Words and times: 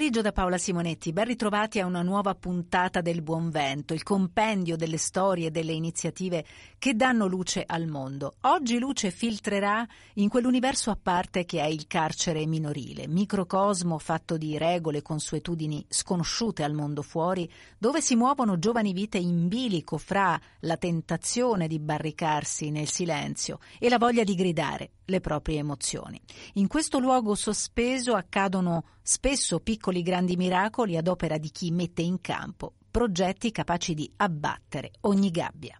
Pomeriggio 0.00 0.22
da 0.22 0.32
Paola 0.32 0.56
Simonetti, 0.56 1.12
ben 1.12 1.26
ritrovati 1.26 1.78
a 1.78 1.84
una 1.84 2.00
nuova 2.00 2.34
puntata 2.34 3.02
del 3.02 3.20
Buon 3.20 3.50
Vento, 3.50 3.92
il 3.92 4.02
compendio 4.02 4.74
delle 4.74 4.96
storie 4.96 5.48
e 5.48 5.50
delle 5.50 5.72
iniziative 5.72 6.42
che 6.78 6.94
danno 6.94 7.26
luce 7.26 7.64
al 7.66 7.86
mondo. 7.86 8.36
Oggi 8.44 8.78
luce 8.78 9.10
filtrerà 9.10 9.86
in 10.14 10.30
quell'universo 10.30 10.90
a 10.90 10.96
parte 10.96 11.44
che 11.44 11.60
è 11.60 11.66
il 11.66 11.86
carcere 11.86 12.46
minorile, 12.46 13.08
microcosmo 13.08 13.98
fatto 13.98 14.38
di 14.38 14.56
regole 14.56 14.98
e 14.98 15.02
consuetudini 15.02 15.84
sconosciute 15.86 16.62
al 16.62 16.72
mondo 16.72 17.02
fuori, 17.02 17.46
dove 17.76 18.00
si 18.00 18.16
muovono 18.16 18.58
giovani 18.58 18.94
vite 18.94 19.18
in 19.18 19.48
bilico 19.48 19.98
fra 19.98 20.40
la 20.60 20.78
tentazione 20.78 21.68
di 21.68 21.78
barricarsi 21.78 22.70
nel 22.70 22.88
silenzio 22.88 23.58
e 23.78 23.90
la 23.90 23.98
voglia 23.98 24.24
di 24.24 24.34
gridare 24.34 24.92
le 25.04 25.20
proprie 25.20 25.58
emozioni. 25.58 26.18
In 26.54 26.68
questo 26.68 26.98
luogo 26.98 27.34
sospeso 27.34 28.14
accadono 28.14 28.84
spesso 29.10 29.58
piccoli 29.58 30.02
grandi 30.02 30.36
miracoli 30.36 30.96
ad 30.96 31.08
opera 31.08 31.36
di 31.36 31.50
chi 31.50 31.72
mette 31.72 32.00
in 32.00 32.20
campo 32.20 32.74
progetti 32.88 33.50
capaci 33.50 33.92
di 33.92 34.08
abbattere 34.18 34.92
ogni 35.00 35.32
gabbia. 35.32 35.76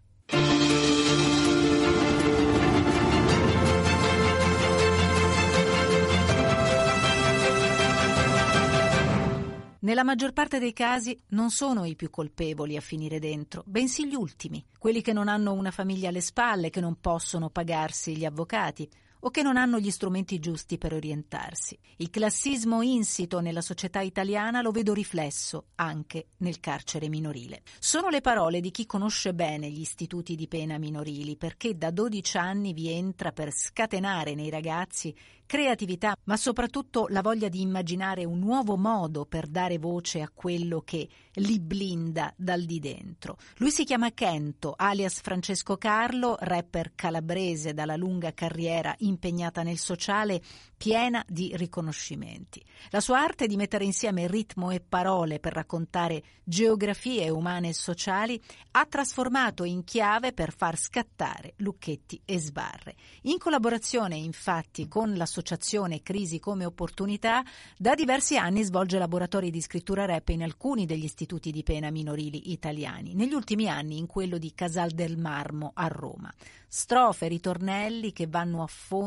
Nella 9.78 10.03
maggior 10.03 10.33
parte 10.33 10.59
dei 10.59 10.72
casi 10.72 11.17
non 11.28 11.50
sono 11.50 11.84
i 11.84 11.94
più 11.94 12.11
colpevoli 12.11 12.77
a 12.77 12.81
finire 12.81 13.20
dentro, 13.20 13.62
bensì 13.65 14.09
gli 14.09 14.15
ultimi, 14.17 14.65
quelli 14.77 15.03
che 15.03 15.12
non 15.12 15.28
hanno 15.28 15.53
una 15.53 15.70
famiglia 15.70 16.09
alle 16.09 16.20
spalle, 16.20 16.69
che 16.69 16.81
non 16.81 16.97
possono 17.00 17.48
pagarsi 17.48 18.17
gli 18.17 18.25
avvocati, 18.25 18.91
o 19.20 19.30
che 19.30 19.42
non 19.42 19.56
hanno 19.56 19.78
gli 19.78 19.90
strumenti 19.90 20.38
giusti 20.38 20.78
per 20.78 20.94
orientarsi. 20.94 21.78
Il 21.96 22.10
classismo 22.10 22.82
insito 22.82 23.40
nella 23.40 23.60
società 23.60 24.00
italiana 24.00 24.62
lo 24.62 24.70
vedo 24.70 24.92
riflesso 24.92 25.66
anche 25.76 26.28
nel 26.38 26.60
carcere 26.60 27.08
minorile. 27.08 27.62
Sono 27.78 28.08
le 28.08 28.20
parole 28.20 28.60
di 28.60 28.70
chi 28.70 28.86
conosce 28.86 29.34
bene 29.34 29.70
gli 29.70 29.80
istituti 29.80 30.34
di 30.34 30.48
pena 30.48 30.78
minorili, 30.78 31.36
perché 31.36 31.76
da 31.76 31.91
12 31.91 32.36
anni 32.36 32.72
vi 32.72 32.91
entra 32.91 33.32
per 33.32 33.52
scatenare 33.52 34.34
nei 34.34 34.50
ragazzi 34.50 35.14
creatività, 35.50 36.14
ma 36.26 36.36
soprattutto 36.36 37.06
la 37.08 37.22
voglia 37.22 37.48
di 37.48 37.60
immaginare 37.60 38.24
un 38.24 38.38
nuovo 38.38 38.76
modo 38.76 39.26
per 39.26 39.48
dare 39.48 39.78
voce 39.78 40.20
a 40.20 40.30
quello 40.32 40.80
che 40.82 41.08
li 41.34 41.58
blinda 41.58 42.32
dal 42.36 42.62
di 42.62 42.78
dentro. 42.78 43.36
Lui 43.56 43.72
si 43.72 43.82
chiama 43.82 44.12
Kento, 44.12 44.74
alias 44.76 45.20
Francesco 45.20 45.76
Carlo, 45.76 46.36
rapper 46.38 46.92
calabrese 46.94 47.74
dalla 47.74 47.96
lunga 47.96 48.32
carriera 48.32 48.94
impegnata 49.11 49.62
nel 49.62 49.77
sociale, 49.77 50.41
piena 50.77 51.22
di 51.28 51.53
riconoscimenti. 51.56 52.64
La 52.89 53.00
sua 53.00 53.20
arte 53.20 53.47
di 53.47 53.56
mettere 53.56 53.84
insieme 53.84 54.27
ritmo 54.27 54.70
e 54.70 54.80
parole 54.80 55.39
per 55.39 55.53
raccontare 55.53 56.22
geografie 56.44 57.28
umane 57.28 57.69
e 57.69 57.75
sociali 57.75 58.41
ha 58.72 58.86
trasformato 58.86 59.64
in 59.64 59.84
chiave 59.84 60.33
per 60.33 60.55
far 60.55 60.78
scattare 60.78 61.53
lucchetti 61.56 62.20
e 62.25 62.38
sbarre. 62.38 62.97
In 63.22 63.38
collaborazione 63.38 64.16
infatti 64.16 64.88
con 64.88 65.15
l'associazione 65.15 66.03
Crisi 66.03 66.38
come 66.38 66.65
opportunità, 66.65 67.44
da 67.77 67.94
diversi 67.94 68.38
anni 68.38 68.62
svolge 68.62 68.98
laboratori 68.98 69.50
di 69.50 69.60
scrittura 69.60 70.06
rap 70.06 70.28
in 70.31 70.42
alcuni 70.42 70.87
degli 70.87 71.04
istituti 71.04 71.50
di 71.50 71.62
pena 71.62 71.91
minorili 71.91 72.53
italiani, 72.53 73.15
negli 73.15 73.34
ultimi 73.34 73.69
anni 73.69 73.98
in 73.98 74.06
quello 74.06 74.38
di 74.38 74.53
Casal 74.54 74.91
del 74.91 75.19
Marmo 75.19 75.72
a 75.75 75.88
Roma. 75.88 76.32
Strofe, 76.72 77.27
ritornelli 77.27 78.12
che 78.12 78.28
vanno 78.28 78.62
a 78.62 78.66
fondo 78.69 78.98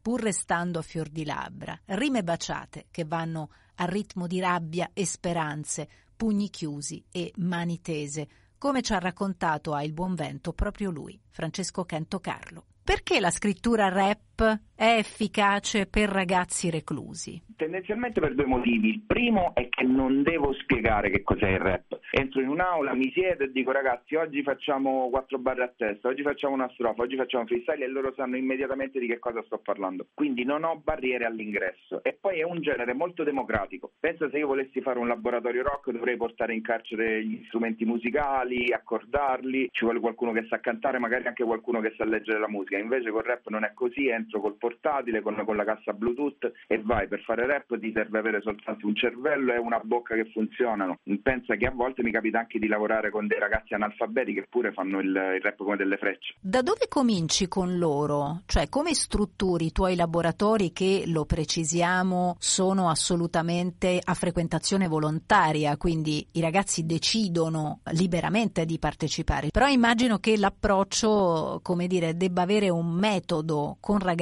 pur 0.00 0.20
restando 0.20 0.78
a 0.78 0.82
fior 0.82 1.08
di 1.08 1.24
labbra, 1.24 1.78
rime 1.86 2.22
baciate 2.22 2.86
che 2.90 3.04
vanno 3.04 3.50
a 3.76 3.84
ritmo 3.84 4.26
di 4.26 4.40
rabbia 4.40 4.90
e 4.92 5.04
speranze, 5.04 5.88
pugni 6.16 6.50
chiusi 6.50 7.04
e 7.10 7.32
mani 7.36 7.80
tese, 7.80 8.28
come 8.58 8.82
ci 8.82 8.92
ha 8.92 8.98
raccontato 8.98 9.74
a 9.74 9.82
Il 9.82 9.92
Buon 9.92 10.14
Vento 10.14 10.52
proprio 10.52 10.90
lui, 10.90 11.20
Francesco 11.28 11.84
Kento 11.84 12.20
Carlo. 12.20 12.64
Perché 12.82 13.20
la 13.20 13.30
scrittura 13.30 13.88
rap 13.88 14.18
è 14.44 14.96
efficace 14.96 15.86
per 15.86 16.08
ragazzi 16.08 16.70
reclusi? 16.70 17.42
Tendenzialmente 17.56 18.20
per 18.20 18.36
due 18.36 18.46
motivi. 18.46 18.90
Il 18.90 19.02
primo 19.04 19.52
è 19.54 19.68
che 19.68 19.82
non 19.82 20.22
devo 20.22 20.52
spiegare 20.52 21.10
che 21.10 21.24
cos'è 21.24 21.48
il 21.48 21.58
rap. 21.58 21.98
Entro 22.12 22.40
in 22.40 22.48
un'aula, 22.48 22.94
mi 22.94 23.10
siedo 23.10 23.42
e 23.42 23.50
dico 23.50 23.72
ragazzi 23.72 24.14
oggi 24.14 24.42
facciamo 24.42 25.10
quattro 25.10 25.38
barre 25.38 25.64
a 25.64 25.72
testa, 25.76 26.08
oggi 26.08 26.22
facciamo 26.22 26.54
una 26.54 26.70
strofa, 26.74 27.02
oggi 27.02 27.16
facciamo 27.16 27.44
freestyle 27.46 27.84
e 27.84 27.88
loro 27.88 28.14
sanno 28.14 28.36
immediatamente 28.36 29.00
di 29.00 29.08
che 29.08 29.18
cosa 29.18 29.42
sto 29.44 29.58
parlando. 29.58 30.06
Quindi 30.14 30.44
non 30.44 30.62
ho 30.62 30.80
barriere 30.82 31.24
all'ingresso. 31.24 32.02
E 32.04 32.16
poi 32.18 32.38
è 32.38 32.44
un 32.44 32.60
genere 32.60 32.94
molto 32.94 33.24
democratico. 33.24 33.90
Pensa 33.98 34.30
se 34.30 34.38
io 34.38 34.46
volessi 34.46 34.80
fare 34.80 35.00
un 35.00 35.08
laboratorio 35.08 35.64
rock 35.64 35.90
dovrei 35.90 36.16
portare 36.16 36.54
in 36.54 36.62
carcere 36.62 37.24
gli 37.24 37.42
strumenti 37.46 37.84
musicali, 37.84 38.72
accordarli, 38.72 39.68
ci 39.72 39.84
vuole 39.84 39.98
qualcuno 39.98 40.30
che 40.30 40.46
sa 40.48 40.60
cantare, 40.60 41.00
magari 41.00 41.26
anche 41.26 41.42
qualcuno 41.42 41.80
che 41.80 41.92
sa 41.96 42.04
leggere 42.04 42.38
la 42.38 42.48
musica. 42.48 42.78
Invece 42.78 43.10
col 43.10 43.24
rap 43.24 43.48
non 43.48 43.64
è 43.64 43.72
così, 43.74 44.08
entro 44.28 44.40
col 44.40 44.56
portatile, 44.56 45.22
con, 45.22 45.42
con 45.44 45.56
la 45.56 45.64
cassa 45.64 45.92
Bluetooth 45.92 46.52
e 46.66 46.80
vai. 46.82 47.08
Per 47.08 47.22
fare 47.22 47.46
rap 47.46 47.78
ti 47.78 47.90
serve 47.92 48.18
avere 48.18 48.40
soltanto 48.42 48.86
un 48.86 48.94
cervello 48.94 49.54
e 49.54 49.58
una 49.58 49.80
bocca 49.82 50.14
che 50.14 50.30
funzionano. 50.30 50.98
Pensa 51.22 51.56
che 51.56 51.66
a 51.66 51.72
volte 51.72 52.02
mi 52.02 52.12
capita 52.12 52.40
anche 52.40 52.58
di 52.58 52.68
lavorare 52.68 53.10
con 53.10 53.26
dei 53.26 53.38
ragazzi 53.38 53.72
analfabeti 53.74 54.34
che 54.34 54.46
pure 54.48 54.72
fanno 54.72 55.00
il, 55.00 55.08
il 55.08 55.40
rap 55.40 55.56
come 55.56 55.76
delle 55.76 55.96
frecce. 55.96 56.34
Da 56.40 56.60
dove 56.60 56.86
cominci 56.88 57.48
con 57.48 57.78
loro? 57.78 58.42
Cioè 58.46 58.68
come 58.68 58.92
strutturi 58.94 59.66
i 59.66 59.72
tuoi 59.72 59.96
laboratori 59.96 60.72
che, 60.72 61.04
lo 61.06 61.24
precisiamo, 61.24 62.36
sono 62.38 62.90
assolutamente 62.90 63.98
a 64.02 64.14
frequentazione 64.14 64.88
volontaria, 64.88 65.76
quindi 65.78 66.26
i 66.32 66.40
ragazzi 66.40 66.84
decidono 66.84 67.80
liberamente 67.92 68.66
di 68.66 68.78
partecipare. 68.78 69.48
Però 69.50 69.66
immagino 69.66 70.18
che 70.18 70.36
l'approccio, 70.36 71.60
come 71.62 71.86
dire, 71.86 72.16
debba 72.16 72.42
avere 72.42 72.68
un 72.68 72.90
metodo 72.90 73.76
con 73.80 73.98
ragazzi 73.98 74.17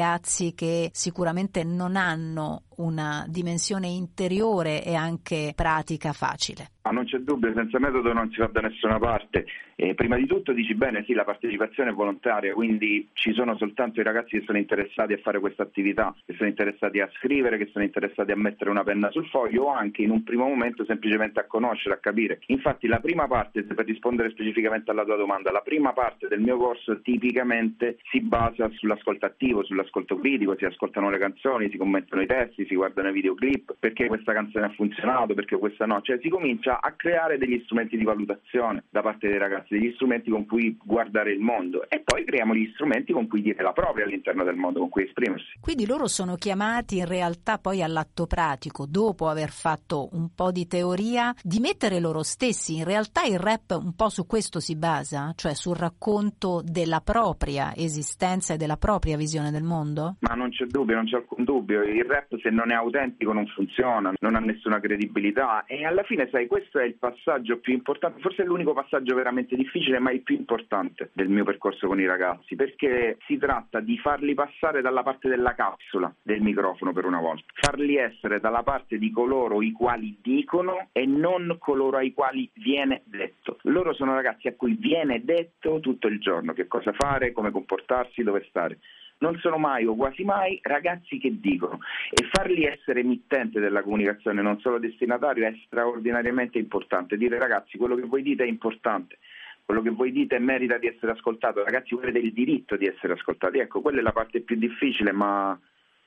che 0.54 0.90
sicuramente 0.92 1.64
non 1.64 1.96
hanno 1.96 2.65
una 2.76 3.24
dimensione 3.28 3.88
interiore 3.88 4.84
e 4.84 4.94
anche 4.94 5.52
pratica 5.54 6.12
facile. 6.12 6.70
Ma 6.82 6.92
non 6.92 7.04
c'è 7.04 7.18
dubbio, 7.18 7.52
senza 7.52 7.80
metodo 7.80 8.12
non 8.12 8.30
si 8.30 8.38
va 8.38 8.46
da 8.46 8.60
nessuna 8.60 8.98
parte. 8.98 9.44
Eh, 9.74 9.94
prima 9.94 10.16
di 10.16 10.24
tutto 10.24 10.52
dici 10.52 10.74
bene, 10.74 11.04
sì, 11.04 11.12
la 11.14 11.24
partecipazione 11.24 11.90
è 11.90 11.92
volontaria, 11.92 12.54
quindi 12.54 13.10
ci 13.12 13.34
sono 13.34 13.56
soltanto 13.56 14.00
i 14.00 14.04
ragazzi 14.04 14.38
che 14.38 14.44
sono 14.46 14.56
interessati 14.56 15.12
a 15.12 15.18
fare 15.18 15.40
questa 15.40 15.64
attività, 15.64 16.14
che 16.24 16.34
sono 16.36 16.48
interessati 16.48 17.00
a 17.00 17.10
scrivere, 17.18 17.58
che 17.58 17.68
sono 17.72 17.84
interessati 17.84 18.30
a 18.30 18.36
mettere 18.36 18.70
una 18.70 18.84
penna 18.84 19.10
sul 19.10 19.26
foglio 19.26 19.64
o 19.64 19.74
anche 19.74 20.02
in 20.02 20.10
un 20.10 20.22
primo 20.22 20.46
momento 20.46 20.84
semplicemente 20.84 21.40
a 21.40 21.46
conoscere, 21.46 21.96
a 21.96 21.98
capire. 21.98 22.38
Infatti 22.46 22.86
la 22.86 23.00
prima 23.00 23.26
parte, 23.26 23.64
per 23.64 23.84
rispondere 23.84 24.30
specificamente 24.30 24.92
alla 24.92 25.04
tua 25.04 25.16
domanda, 25.16 25.50
la 25.50 25.62
prima 25.62 25.92
parte 25.92 26.28
del 26.28 26.40
mio 26.40 26.56
corso 26.56 27.00
tipicamente 27.00 27.98
si 28.10 28.20
basa 28.20 28.70
sull'ascolto 28.70 29.26
attivo, 29.26 29.64
sull'ascolto 29.64 30.16
critico, 30.18 30.56
si 30.56 30.64
ascoltano 30.64 31.10
le 31.10 31.18
canzoni, 31.18 31.68
si 31.68 31.76
commentano 31.76 32.22
i 32.22 32.26
testi, 32.26 32.64
si 32.66 32.74
guardano 32.74 33.08
i 33.08 33.12
videoclip, 33.12 33.76
perché 33.78 34.06
questa 34.06 34.32
canzone 34.32 34.66
ha 34.66 34.70
funzionato, 34.70 35.34
perché 35.34 35.56
questa 35.58 35.86
no, 35.86 36.00
cioè 36.02 36.18
si 36.20 36.28
comincia 36.28 36.80
a 36.80 36.92
creare 36.92 37.38
degli 37.38 37.60
strumenti 37.64 37.96
di 37.96 38.04
valutazione 38.04 38.84
da 38.90 39.02
parte 39.02 39.28
dei 39.28 39.38
ragazzi, 39.38 39.78
degli 39.78 39.92
strumenti 39.94 40.30
con 40.30 40.46
cui 40.46 40.76
guardare 40.82 41.32
il 41.32 41.40
mondo 41.40 41.88
e 41.88 42.00
poi 42.00 42.24
creiamo 42.24 42.54
gli 42.54 42.70
strumenti 42.74 43.12
con 43.12 43.28
cui 43.28 43.42
dire 43.42 43.62
la 43.62 43.72
propria 43.72 44.04
all'interno 44.04 44.44
del 44.44 44.56
mondo, 44.56 44.80
con 44.80 44.88
cui 44.88 45.04
esprimersi. 45.04 45.58
Quindi 45.60 45.86
loro 45.86 46.06
sono 46.06 46.34
chiamati 46.36 46.98
in 46.98 47.06
realtà 47.06 47.58
poi 47.58 47.82
all'atto 47.82 48.26
pratico, 48.26 48.86
dopo 48.86 49.28
aver 49.28 49.50
fatto 49.50 50.08
un 50.12 50.34
po' 50.34 50.50
di 50.50 50.66
teoria, 50.66 51.34
di 51.42 51.60
mettere 51.60 52.00
loro 52.00 52.22
stessi. 52.22 52.76
In 52.76 52.84
realtà 52.84 53.24
il 53.24 53.38
rap 53.38 53.78
un 53.80 53.94
po' 53.94 54.08
su 54.08 54.26
questo 54.26 54.60
si 54.60 54.76
basa, 54.76 55.32
cioè 55.36 55.54
sul 55.54 55.76
racconto 55.76 56.62
della 56.64 57.00
propria 57.00 57.74
esistenza 57.74 58.54
e 58.54 58.56
della 58.56 58.76
propria 58.76 59.16
visione 59.16 59.50
del 59.50 59.62
mondo? 59.62 60.16
Ma 60.20 60.34
non 60.34 60.50
c'è 60.50 60.64
dubbio, 60.64 60.94
non 60.94 61.06
c'è 61.06 61.16
alcun 61.16 61.44
dubbio. 61.44 61.82
Il 61.82 62.04
rap 62.04 62.36
se 62.40 62.50
non 62.56 62.70
è 62.70 62.74
autentico 62.74 63.32
non 63.32 63.46
funziona, 63.48 64.12
non 64.18 64.34
ha 64.34 64.38
nessuna 64.38 64.80
credibilità 64.80 65.64
e 65.66 65.84
alla 65.84 66.02
fine 66.02 66.28
sai 66.30 66.46
questo 66.46 66.78
è 66.78 66.84
il 66.84 66.94
passaggio 66.94 67.58
più 67.58 67.74
importante, 67.74 68.20
forse 68.20 68.42
è 68.42 68.46
l'unico 68.46 68.72
passaggio 68.72 69.14
veramente 69.14 69.54
difficile 69.54 69.98
ma 69.98 70.10
il 70.10 70.22
più 70.22 70.34
importante 70.34 71.10
del 71.12 71.28
mio 71.28 71.44
percorso 71.44 71.86
con 71.86 72.00
i 72.00 72.06
ragazzi 72.06 72.56
perché 72.56 73.18
si 73.26 73.36
tratta 73.36 73.80
di 73.80 73.98
farli 73.98 74.32
passare 74.34 74.80
dalla 74.80 75.02
parte 75.02 75.28
della 75.28 75.54
capsula 75.54 76.12
del 76.22 76.40
microfono 76.40 76.92
per 76.92 77.04
una 77.04 77.20
volta, 77.20 77.44
farli 77.54 77.96
essere 77.96 78.40
dalla 78.40 78.62
parte 78.62 78.96
di 78.96 79.10
coloro 79.10 79.60
i 79.60 79.72
quali 79.72 80.16
dicono 80.22 80.88
e 80.92 81.04
non 81.04 81.56
coloro 81.58 81.98
ai 81.98 82.14
quali 82.14 82.50
viene 82.54 83.02
detto. 83.04 83.58
Loro 83.62 83.92
sono 83.92 84.14
ragazzi 84.14 84.48
a 84.48 84.54
cui 84.54 84.74
viene 84.74 85.22
detto 85.22 85.80
tutto 85.80 86.06
il 86.06 86.18
giorno 86.20 86.54
che 86.54 86.66
cosa 86.66 86.92
fare, 86.92 87.32
come 87.32 87.50
comportarsi, 87.50 88.22
dove 88.22 88.46
stare 88.48 88.78
non 89.18 89.38
sono 89.38 89.56
mai 89.56 89.86
o 89.86 89.94
quasi 89.94 90.24
mai 90.24 90.58
ragazzi 90.62 91.18
che 91.18 91.38
dicono 91.40 91.78
e 92.10 92.28
farli 92.32 92.64
essere 92.64 93.00
emittente 93.00 93.60
della 93.60 93.82
comunicazione, 93.82 94.42
non 94.42 94.60
solo 94.60 94.78
destinatario, 94.78 95.46
è 95.46 95.54
straordinariamente 95.66 96.58
importante. 96.58 97.16
Dire 97.16 97.38
ragazzi 97.38 97.78
quello 97.78 97.94
che 97.94 98.02
voi 98.02 98.22
dite 98.22 98.44
è 98.44 98.46
importante, 98.46 99.18
quello 99.64 99.82
che 99.82 99.90
voi 99.90 100.12
dite 100.12 100.38
merita 100.38 100.78
di 100.78 100.86
essere 100.86 101.12
ascoltato, 101.12 101.64
ragazzi 101.64 101.94
voi 101.94 102.04
avete 102.04 102.18
il 102.18 102.32
diritto 102.32 102.76
di 102.76 102.86
essere 102.86 103.14
ascoltati. 103.14 103.58
Ecco, 103.58 103.80
quella 103.80 104.00
è 104.00 104.02
la 104.02 104.12
parte 104.12 104.40
più 104.40 104.56
difficile, 104.56 105.12
ma 105.12 105.58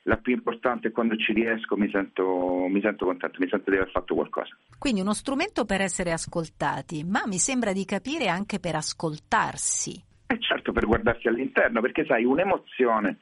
la 0.04 0.16
più 0.16 0.32
importante 0.32 0.88
è 0.88 0.92
quando 0.92 1.16
ci 1.16 1.32
riesco 1.32 1.76
mi 1.76 1.90
sento, 1.90 2.66
mi 2.68 2.80
sento 2.80 3.04
contento, 3.04 3.36
mi 3.38 3.48
sento 3.48 3.70
di 3.70 3.76
aver 3.76 3.90
fatto 3.90 4.14
qualcosa. 4.14 4.56
Quindi 4.78 5.00
uno 5.00 5.12
strumento 5.12 5.64
per 5.64 5.80
essere 5.80 6.12
ascoltati, 6.12 7.04
ma 7.04 7.22
mi 7.26 7.38
sembra 7.38 7.72
di 7.72 7.84
capire 7.84 8.28
anche 8.28 8.60
per 8.60 8.76
ascoltarsi. 8.76 10.09
E 10.30 10.34
eh, 10.34 10.38
certo 10.38 10.70
per 10.70 10.86
guardarsi 10.86 11.26
all'interno, 11.26 11.80
perché 11.80 12.04
sai, 12.04 12.24
un'emozione 12.24 13.16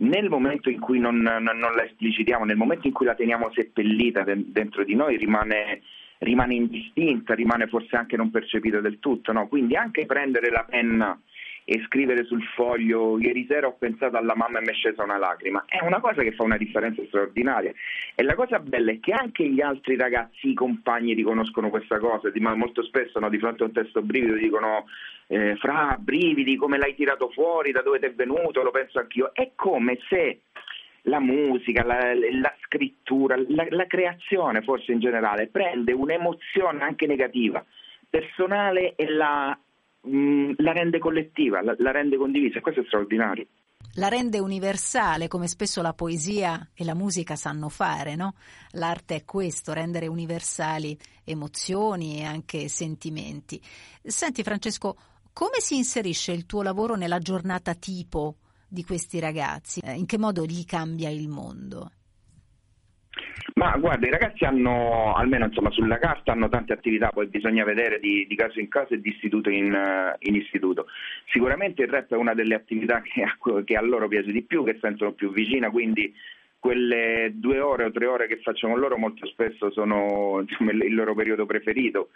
nel 0.00 0.28
momento 0.28 0.68
in 0.68 0.78
cui 0.78 0.98
non, 0.98 1.16
non, 1.16 1.42
non 1.42 1.74
la 1.74 1.84
esplicitiamo, 1.84 2.44
nel 2.44 2.58
momento 2.58 2.86
in 2.86 2.92
cui 2.92 3.06
la 3.06 3.14
teniamo 3.14 3.50
seppellita 3.50 4.24
de- 4.24 4.44
dentro 4.52 4.84
di 4.84 4.94
noi, 4.94 5.16
rimane, 5.16 5.80
rimane, 6.18 6.54
indistinta, 6.54 7.32
rimane 7.32 7.66
forse 7.66 7.96
anche 7.96 8.16
non 8.18 8.30
percepita 8.30 8.80
del 8.80 8.98
tutto. 8.98 9.32
No? 9.32 9.48
Quindi 9.48 9.74
anche 9.74 10.04
prendere 10.04 10.50
la 10.50 10.66
penna 10.68 11.18
e 11.72 11.80
scrivere 11.86 12.24
sul 12.24 12.42
foglio 12.56 13.16
ieri 13.20 13.46
sera 13.48 13.68
ho 13.68 13.76
pensato 13.78 14.16
alla 14.16 14.34
mamma 14.34 14.58
e 14.58 14.62
mi 14.62 14.70
è 14.70 14.72
scesa 14.72 15.04
una 15.04 15.18
lacrima. 15.18 15.64
È 15.68 15.78
una 15.84 16.00
cosa 16.00 16.20
che 16.22 16.32
fa 16.32 16.42
una 16.42 16.56
differenza 16.56 17.00
straordinaria. 17.06 17.72
E 18.16 18.24
la 18.24 18.34
cosa 18.34 18.58
bella 18.58 18.90
è 18.90 18.98
che 18.98 19.12
anche 19.12 19.48
gli 19.48 19.60
altri 19.60 19.96
ragazzi, 19.96 20.48
i 20.48 20.54
compagni 20.54 21.14
riconoscono 21.14 21.70
questa 21.70 22.00
cosa 22.00 22.28
ma 22.40 22.56
molto 22.56 22.82
spesso 22.82 23.20
no, 23.20 23.28
di 23.28 23.38
fronte 23.38 23.62
a 23.62 23.66
un 23.66 23.72
testo 23.72 24.02
brivido 24.02 24.34
dicono 24.34 24.86
eh, 25.28 25.54
fra 25.56 25.96
brividi 25.96 26.56
come 26.56 26.76
l'hai 26.76 26.96
tirato 26.96 27.30
fuori 27.30 27.70
da 27.70 27.82
dove 27.82 28.00
ti 28.00 28.06
è 28.06 28.14
venuto 28.14 28.62
lo 28.62 28.72
penso 28.72 28.98
anch'io 28.98 29.32
è 29.32 29.52
come 29.54 29.98
se 30.08 30.40
la 31.02 31.20
musica, 31.20 31.84
la, 31.84 32.14
la 32.14 32.54
scrittura, 32.64 33.36
la, 33.36 33.66
la 33.68 33.86
creazione 33.86 34.62
forse 34.62 34.90
in 34.90 34.98
generale 34.98 35.46
prende 35.46 35.92
un'emozione 35.92 36.82
anche 36.82 37.06
negativa 37.06 37.64
personale 38.08 38.94
e 38.96 39.08
la 39.08 39.56
Mm, 40.08 40.52
la 40.56 40.72
rende 40.72 40.98
collettiva, 40.98 41.62
la, 41.62 41.74
la 41.78 41.90
rende 41.90 42.16
condivisa 42.16 42.58
e 42.58 42.60
questo 42.62 42.80
è 42.80 42.84
straordinario. 42.86 43.46
La 43.94 44.08
rende 44.08 44.38
universale, 44.38 45.26
come 45.26 45.48
spesso 45.48 45.82
la 45.82 45.92
poesia 45.92 46.70
e 46.74 46.84
la 46.84 46.94
musica 46.94 47.34
sanno 47.34 47.68
fare, 47.68 48.14
no? 48.14 48.34
L'arte 48.72 49.16
è 49.16 49.24
questo, 49.24 49.72
rendere 49.72 50.06
universali 50.06 50.96
emozioni 51.24 52.18
e 52.18 52.24
anche 52.24 52.68
sentimenti. 52.68 53.60
Senti 54.02 54.42
Francesco, 54.42 54.96
come 55.32 55.60
si 55.60 55.76
inserisce 55.76 56.32
il 56.32 56.46
tuo 56.46 56.62
lavoro 56.62 56.94
nella 56.94 57.18
giornata 57.18 57.74
tipo 57.74 58.36
di 58.68 58.84
questi 58.84 59.18
ragazzi? 59.18 59.80
In 59.84 60.06
che 60.06 60.18
modo 60.18 60.44
gli 60.44 60.64
cambia 60.64 61.08
il 61.08 61.28
mondo? 61.28 61.90
Ma 63.54 63.76
guarda, 63.76 64.06
i 64.06 64.10
ragazzi 64.10 64.44
hanno, 64.44 65.14
almeno 65.14 65.46
insomma, 65.46 65.70
sulla 65.70 65.98
carta, 65.98 66.32
hanno 66.32 66.48
tante 66.48 66.72
attività, 66.72 67.10
poi 67.10 67.26
bisogna 67.26 67.64
vedere 67.64 67.98
di, 67.98 68.26
di 68.26 68.34
caso 68.36 68.60
in 68.60 68.68
caso 68.68 68.94
e 68.94 69.00
di 69.00 69.10
istituto 69.10 69.50
in, 69.50 69.72
uh, 69.72 70.16
in, 70.20 70.34
istituto. 70.34 70.86
Sicuramente 71.26 71.82
il 71.82 71.88
rap 71.88 72.12
è 72.12 72.16
una 72.16 72.34
delle 72.34 72.54
attività 72.54 73.02
che 73.04 73.22
a, 73.22 73.36
che 73.64 73.76
a 73.76 73.82
loro 73.82 74.08
piace 74.08 74.32
di 74.32 74.42
più, 74.42 74.64
che 74.64 74.78
sentono 74.80 75.12
più 75.12 75.32
vicina, 75.32 75.70
quindi 75.70 76.14
quelle 76.58 77.32
due 77.34 77.58
ore 77.58 77.84
o 77.84 77.90
tre 77.90 78.06
ore 78.06 78.26
che 78.26 78.40
faccio 78.42 78.68
con 78.68 78.78
loro 78.78 78.98
molto 78.98 79.26
spesso 79.26 79.70
sono 79.70 80.44
insomma, 80.46 80.72
il 80.72 80.94
loro 80.94 81.14
periodo 81.14 81.46
preferito. 81.46 82.10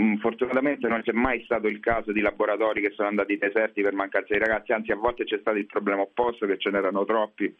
Mm, 0.00 0.16
fortunatamente 0.16 0.86
non 0.88 1.02
c'è 1.02 1.12
mai 1.12 1.42
stato 1.44 1.66
il 1.66 1.80
caso 1.80 2.12
di 2.12 2.20
laboratori 2.20 2.80
che 2.80 2.92
sono 2.92 3.08
andati 3.08 3.36
deserti 3.36 3.82
per 3.82 3.92
mancanza 3.92 4.32
di 4.32 4.38
ragazzi, 4.38 4.72
anzi 4.72 4.92
a 4.92 4.96
volte 4.96 5.24
c'è 5.24 5.38
stato 5.40 5.58
il 5.58 5.66
problema 5.66 6.02
opposto 6.02 6.46
che 6.46 6.58
ce 6.58 6.70
n'erano 6.70 7.04
troppi 7.04 7.54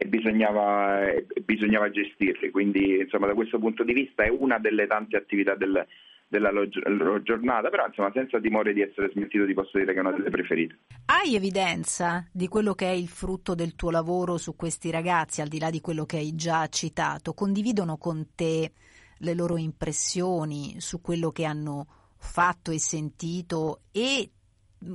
e 0.00 0.06
bisognava, 0.06 1.00
bisognava 1.44 1.90
gestirli. 1.90 2.50
Quindi 2.50 3.00
insomma, 3.00 3.26
da 3.26 3.34
questo 3.34 3.58
punto 3.58 3.82
di 3.82 3.92
vista 3.92 4.22
è 4.22 4.28
una 4.30 4.58
delle 4.58 4.86
tante 4.86 5.16
attività 5.16 5.56
del, 5.56 5.84
della 6.28 6.52
loro 6.52 7.20
giornata, 7.22 7.68
però 7.68 7.84
insomma 7.84 8.12
senza 8.14 8.38
timore 8.38 8.72
di 8.72 8.80
essere 8.80 9.10
smentito 9.10 9.44
ti 9.44 9.54
posso 9.54 9.76
dire 9.76 9.92
che 9.92 9.98
è 9.98 10.00
una 10.00 10.12
delle 10.12 10.30
preferite. 10.30 10.78
Hai 11.06 11.34
evidenza 11.34 12.24
di 12.32 12.46
quello 12.46 12.74
che 12.74 12.86
è 12.86 12.92
il 12.92 13.08
frutto 13.08 13.56
del 13.56 13.74
tuo 13.74 13.90
lavoro 13.90 14.36
su 14.36 14.54
questi 14.54 14.92
ragazzi, 14.92 15.40
al 15.40 15.48
di 15.48 15.58
là 15.58 15.68
di 15.68 15.80
quello 15.80 16.06
che 16.06 16.18
hai 16.18 16.36
già 16.36 16.68
citato? 16.68 17.34
Condividono 17.34 17.96
con 17.96 18.34
te 18.36 18.70
le 19.18 19.34
loro 19.34 19.56
impressioni 19.56 20.76
su 20.78 21.00
quello 21.00 21.30
che 21.32 21.44
hanno 21.44 21.86
fatto 22.16 22.70
e 22.70 22.78
sentito 22.78 23.80
e 23.90 24.30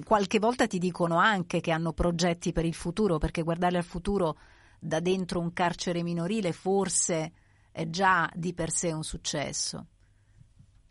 qualche 0.05 0.39
volta 0.39 0.65
ti 0.65 0.77
dicono 0.77 1.17
anche 1.17 1.59
che 1.59 1.71
hanno 1.71 1.91
progetti 1.91 2.53
per 2.53 2.63
il 2.63 2.73
futuro, 2.73 3.17
perché 3.17 3.41
guardare 3.41 3.75
al 3.75 3.83
futuro 3.83 4.37
da 4.83 4.99
dentro 4.99 5.39
un 5.39 5.53
carcere 5.53 6.03
minorile 6.03 6.51
forse 6.51 7.31
è 7.71 7.89
già 7.89 8.29
di 8.33 8.53
per 8.53 8.69
sé 8.69 8.91
un 8.91 9.03
successo. 9.03 9.87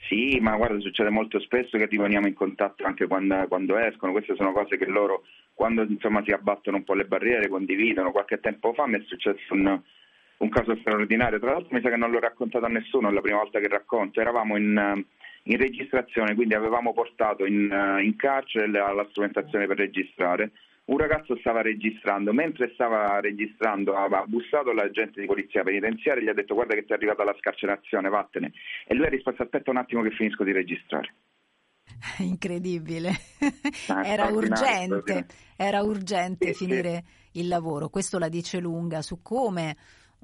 Sì, 0.09 0.39
ma 0.41 0.56
guarda, 0.56 0.81
succede 0.81 1.11
molto 1.11 1.39
spesso 1.39 1.79
che 1.79 1.87
rimaniamo 1.87 2.27
in 2.27 2.35
contatto 2.35 2.85
anche 2.85 3.06
quando, 3.06 3.47
quando 3.47 3.79
escono, 3.79 4.12
queste 4.12 4.35
sono 4.35 4.53
cose 4.53 4.77
che 4.77 4.87
loro, 4.87 5.23
quando 5.55 5.83
insomma, 5.83 6.23
si 6.25 6.33
abbattono 6.33 6.79
un 6.79 6.85
po' 6.85 6.94
le 6.94 7.05
barriere, 7.05 7.49
condividono. 7.49 8.11
Qualche 8.11 8.41
tempo 8.41 8.73
fa 8.73 8.87
mi 8.87 8.99
è 8.99 9.03
successo 9.06 9.55
un, 9.55 9.81
un 10.39 10.49
caso 10.49 10.77
straordinario, 10.81 11.39
tra 11.39 11.53
l'altro 11.53 11.77
mi 11.77 11.81
sa 11.83 11.89
che 11.89 11.97
non 11.97 12.11
l'ho 12.11 12.19
raccontato 12.19 12.65
a 12.65 12.69
nessuno, 12.69 13.09
è 13.09 13.12
la 13.12 13.21
prima 13.21 13.39
volta 13.39 13.61
che 13.61 13.69
racconto, 13.69 14.21
eravamo 14.21 14.56
in, 14.56 15.05
in 15.44 15.56
registrazione, 15.56 16.35
quindi 16.35 16.55
avevamo 16.55 16.93
portato 16.93 17.47
in, 17.47 17.71
in 18.03 18.17
carcere 18.17 18.69
la, 18.69 18.93
la 18.93 19.06
strumentazione 19.11 19.67
per 19.67 19.77
registrare 19.77 20.50
un 20.84 20.99
ragazzo 20.99 21.37
stava 21.38 21.62
registrando, 21.62 22.32
mentre 22.32 22.73
stava 22.75 23.20
registrando 23.20 23.94
aveva 23.94 24.25
bussato 24.26 24.73
l'agente 24.73 25.20
di 25.20 25.26
polizia 25.26 25.62
penitenziaria 25.62 26.23
e 26.23 26.25
gli 26.25 26.29
ha 26.29 26.34
detto 26.34 26.55
guarda 26.55 26.75
che 26.75 26.84
ti 26.84 26.93
è 26.93 26.96
arrivata 26.96 27.25
la 27.25 27.37
scarcerazione, 27.38 28.08
vattene. 28.08 28.52
E 28.87 28.94
lui 28.94 29.06
ha 29.06 29.11
risposto 29.11 29.43
aspetta 29.43 29.70
un 29.70 29.76
attimo 29.76 30.02
che 30.02 30.11
finisco 30.11 30.43
di 30.44 30.52
registrare. 30.52 31.14
Incredibile, 32.19 33.11
ah, 33.88 34.02
era 34.06 34.26
urgente, 34.26 35.26
era 35.56 35.82
urgente 35.82 36.52
sì, 36.52 36.64
finire 36.64 37.05
sì. 37.31 37.40
il 37.40 37.49
lavoro. 37.49 37.88
Questo 37.88 38.19
la 38.19 38.29
dice 38.29 38.58
lunga 38.58 39.02
su 39.02 39.23
come 39.23 39.76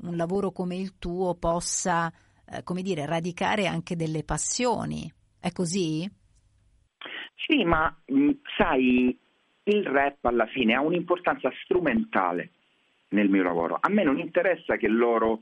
un 0.02 0.16
lavoro 0.16 0.50
come 0.52 0.76
il 0.76 0.98
tuo 0.98 1.34
possa, 1.34 2.12
eh, 2.48 2.62
come 2.62 2.82
dire, 2.82 3.06
radicare 3.06 3.66
anche 3.66 3.96
delle 3.96 4.24
passioni. 4.24 5.10
È 5.40 5.50
così? 5.52 6.08
Sì, 7.46 7.64
ma 7.64 7.96
mh, 8.06 8.30
sai, 8.56 9.18
il 9.70 9.84
rap 9.86 10.24
alla 10.24 10.46
fine 10.46 10.74
ha 10.74 10.80
un'importanza 10.80 11.50
strumentale 11.62 12.50
nel 13.10 13.28
mio 13.28 13.42
lavoro. 13.42 13.78
A 13.80 13.88
me 13.88 14.02
non 14.02 14.18
interessa 14.18 14.76
che 14.76 14.88
loro 14.88 15.40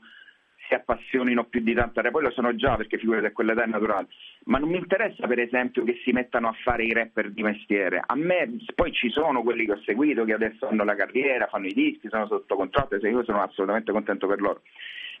si 0.67 0.73
appassionino 0.73 1.45
più 1.45 1.61
di 1.61 1.73
tanta 1.73 2.01
rap, 2.01 2.11
poi 2.11 2.23
lo 2.23 2.31
sono 2.31 2.55
già 2.55 2.75
perché 2.75 2.97
figurate 2.97 3.31
quell'età 3.31 3.63
è 3.63 3.67
naturale, 3.67 4.07
ma 4.45 4.57
non 4.57 4.69
mi 4.69 4.77
interessa 4.77 5.25
per 5.27 5.39
esempio 5.39 5.83
che 5.83 5.99
si 6.03 6.11
mettano 6.11 6.49
a 6.49 6.55
fare 6.63 6.83
i 6.83 6.93
rapper 6.93 7.31
di 7.31 7.41
mestiere. 7.41 8.01
A 8.05 8.15
me 8.15 8.57
poi 8.75 8.91
ci 8.91 9.09
sono 9.09 9.43
quelli 9.43 9.65
che 9.65 9.71
ho 9.73 9.81
seguito 9.85 10.25
che 10.25 10.33
adesso 10.33 10.67
hanno 10.67 10.83
la 10.83 10.95
carriera, 10.95 11.47
fanno 11.47 11.67
i 11.67 11.73
dischi, 11.73 12.09
sono 12.09 12.27
sotto 12.27 12.55
contratto 12.55 12.95
io 12.95 13.23
sono 13.23 13.41
assolutamente 13.41 13.91
contento 13.91 14.27
per 14.27 14.41
loro 14.41 14.61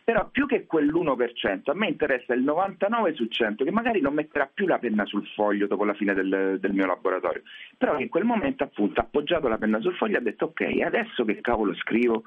però 0.07 0.29
più 0.29 0.45
che 0.45 0.65
quell'1%, 0.65 1.69
a 1.69 1.73
me 1.73 1.89
interessa 1.89 2.33
il 2.33 2.41
99 2.41 3.13
su 3.13 3.25
100 3.25 3.65
che 3.65 3.71
magari 3.71 3.99
non 3.99 4.13
metterà 4.13 4.49
più 4.51 4.65
la 4.65 4.79
penna 4.79 5.05
sul 5.05 5.27
foglio 5.35 5.67
dopo 5.67 5.83
la 5.83 5.93
fine 5.95 6.13
del, 6.13 6.59
del 6.61 6.71
mio 6.71 6.85
laboratorio, 6.85 7.41
però 7.77 7.99
in 7.99 8.07
quel 8.07 8.23
momento 8.23 8.63
appunto 8.63 9.01
ha 9.01 9.03
appoggiato 9.03 9.49
la 9.49 9.57
penna 9.57 9.81
sul 9.81 9.97
foglio 9.97 10.15
e 10.15 10.19
ha 10.19 10.21
detto 10.21 10.45
ok, 10.45 10.61
adesso 10.81 11.25
che 11.25 11.41
cavolo 11.41 11.75
scrivo? 11.75 12.23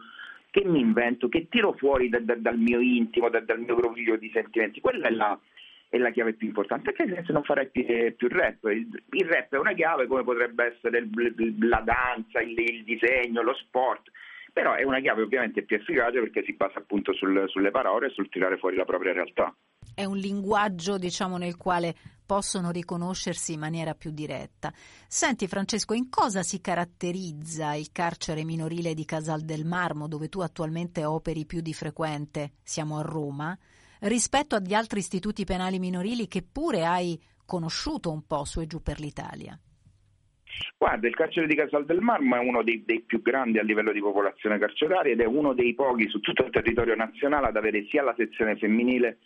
Che 0.51 0.63
mi 0.63 0.79
invento? 0.79 1.31
Che 1.31 1.49
tiro 1.49 1.73
fuori 1.73 2.11
da, 2.11 2.19
da, 2.21 2.35
dal 2.35 2.59
mio 2.59 2.81
intimo, 2.81 3.31
da, 3.31 3.41
dal 3.41 3.61
mio 3.61 3.77
groviglio 3.77 4.17
di 4.17 4.31
sentimenti? 4.31 4.83
Quella 4.83 5.09
è 5.09 5.11
la, 5.13 5.41
è 5.89 5.97
la 5.97 6.11
chiave 6.11 6.35
più 6.35 6.49
importante, 6.49 6.93
perché 6.93 7.25
se 7.25 7.33
non 7.33 7.45
farai 7.45 7.71
più, 7.71 7.83
più 8.15 8.29
rap. 8.29 8.63
Il, 8.65 8.89
il, 9.13 9.25
rap 9.25 9.55
è 9.55 9.59
una 9.59 9.73
chiave 9.73 10.07
come 10.07 10.23
potrebbe 10.23 10.75
essere 10.75 10.99
il, 10.99 11.57
la 11.61 11.81
danza, 11.83 12.43
il, 12.43 12.59
il 12.59 12.85
disegno, 12.85 13.41
lo 13.41 13.55
sport 13.55 14.11
però 14.53 14.75
è 14.75 14.83
una 14.83 15.01
chiave 15.01 15.23
ovviamente 15.23 15.63
più 15.63 15.77
efficace 15.77 16.21
perché 16.21 16.43
si 16.45 16.55
basa 16.55 16.79
appunto 16.79 17.13
sul, 17.15 17.45
sulle 17.49 17.71
parole 17.71 18.09
e 18.09 18.11
sul 18.11 18.29
tirare 18.29 18.59
fuori 18.59 18.77
la 18.77 18.85
propria 18.85 19.13
realtà. 19.13 19.55
È 19.95 20.05
un 20.05 20.17
linguaggio, 20.17 20.99
diciamo, 20.99 21.37
nel 21.37 21.57
quale 21.57 21.95
possono 22.25 22.71
riconoscersi 22.71 23.55
in 23.55 23.61
maniera 23.61 23.95
più 23.95 24.13
diretta. 24.13 24.73
Senti 25.09 25.49
Francesco, 25.49 25.95
in 25.95 26.09
cosa 26.09 26.43
si 26.43 26.61
caratterizza 26.61 27.75
il 27.75 27.91
carcere 27.91 28.45
minorile 28.45 28.95
di 28.95 29.05
Casal 29.05 29.41
del 29.41 29.65
Marmo, 29.65 30.07
dove 30.07 30.29
tu 30.29 30.41
attualmente 30.41 31.05
operi 31.05 31.45
più 31.45 31.61
di 31.61 31.75
frequente, 31.75 32.53
siamo 32.63 32.99
a 32.99 33.03
Roma, 33.03 33.59
rispetto 34.01 34.55
agli 34.55 34.75
altri 34.75 35.01
istituti 35.01 35.45
penali 35.45 35.79
minorili 35.79 36.29
che 36.29 36.43
pure 36.43 36.85
hai 36.85 37.21
conosciuto 37.45 38.13
un 38.13 38.25
po' 38.27 38.45
su 38.45 38.61
e 38.61 38.67
giù 38.67 38.81
per 38.81 39.01
l'Italia? 39.01 39.59
Guarda, 40.77 41.07
il 41.07 41.15
carcere 41.15 41.47
di 41.47 41.55
Casal 41.55 41.85
del 41.85 42.01
Marmo 42.01 42.37
è 42.37 42.39
uno 42.39 42.63
dei, 42.63 42.83
dei, 42.85 43.01
più 43.01 43.23
grandi 43.23 43.59
a 43.59 43.63
livello 43.63 43.93
di 43.93 44.01
popolazione 44.01 44.59
carceraria 44.59 45.13
ed 45.13 45.21
è 45.21 45.27
uno 45.27 45.53
dei 45.53 45.75
pochi 45.75 46.09
su 46.09 46.21
tutto 46.21 46.45
il 46.45 46.51
territorio 46.51 46.95
nazionale 46.95 47.49
ad 47.49 47.57
avere 47.57 47.87
sia 47.89 48.03
la 48.03 48.15
sezione 48.17 48.57
femminile 48.57 49.19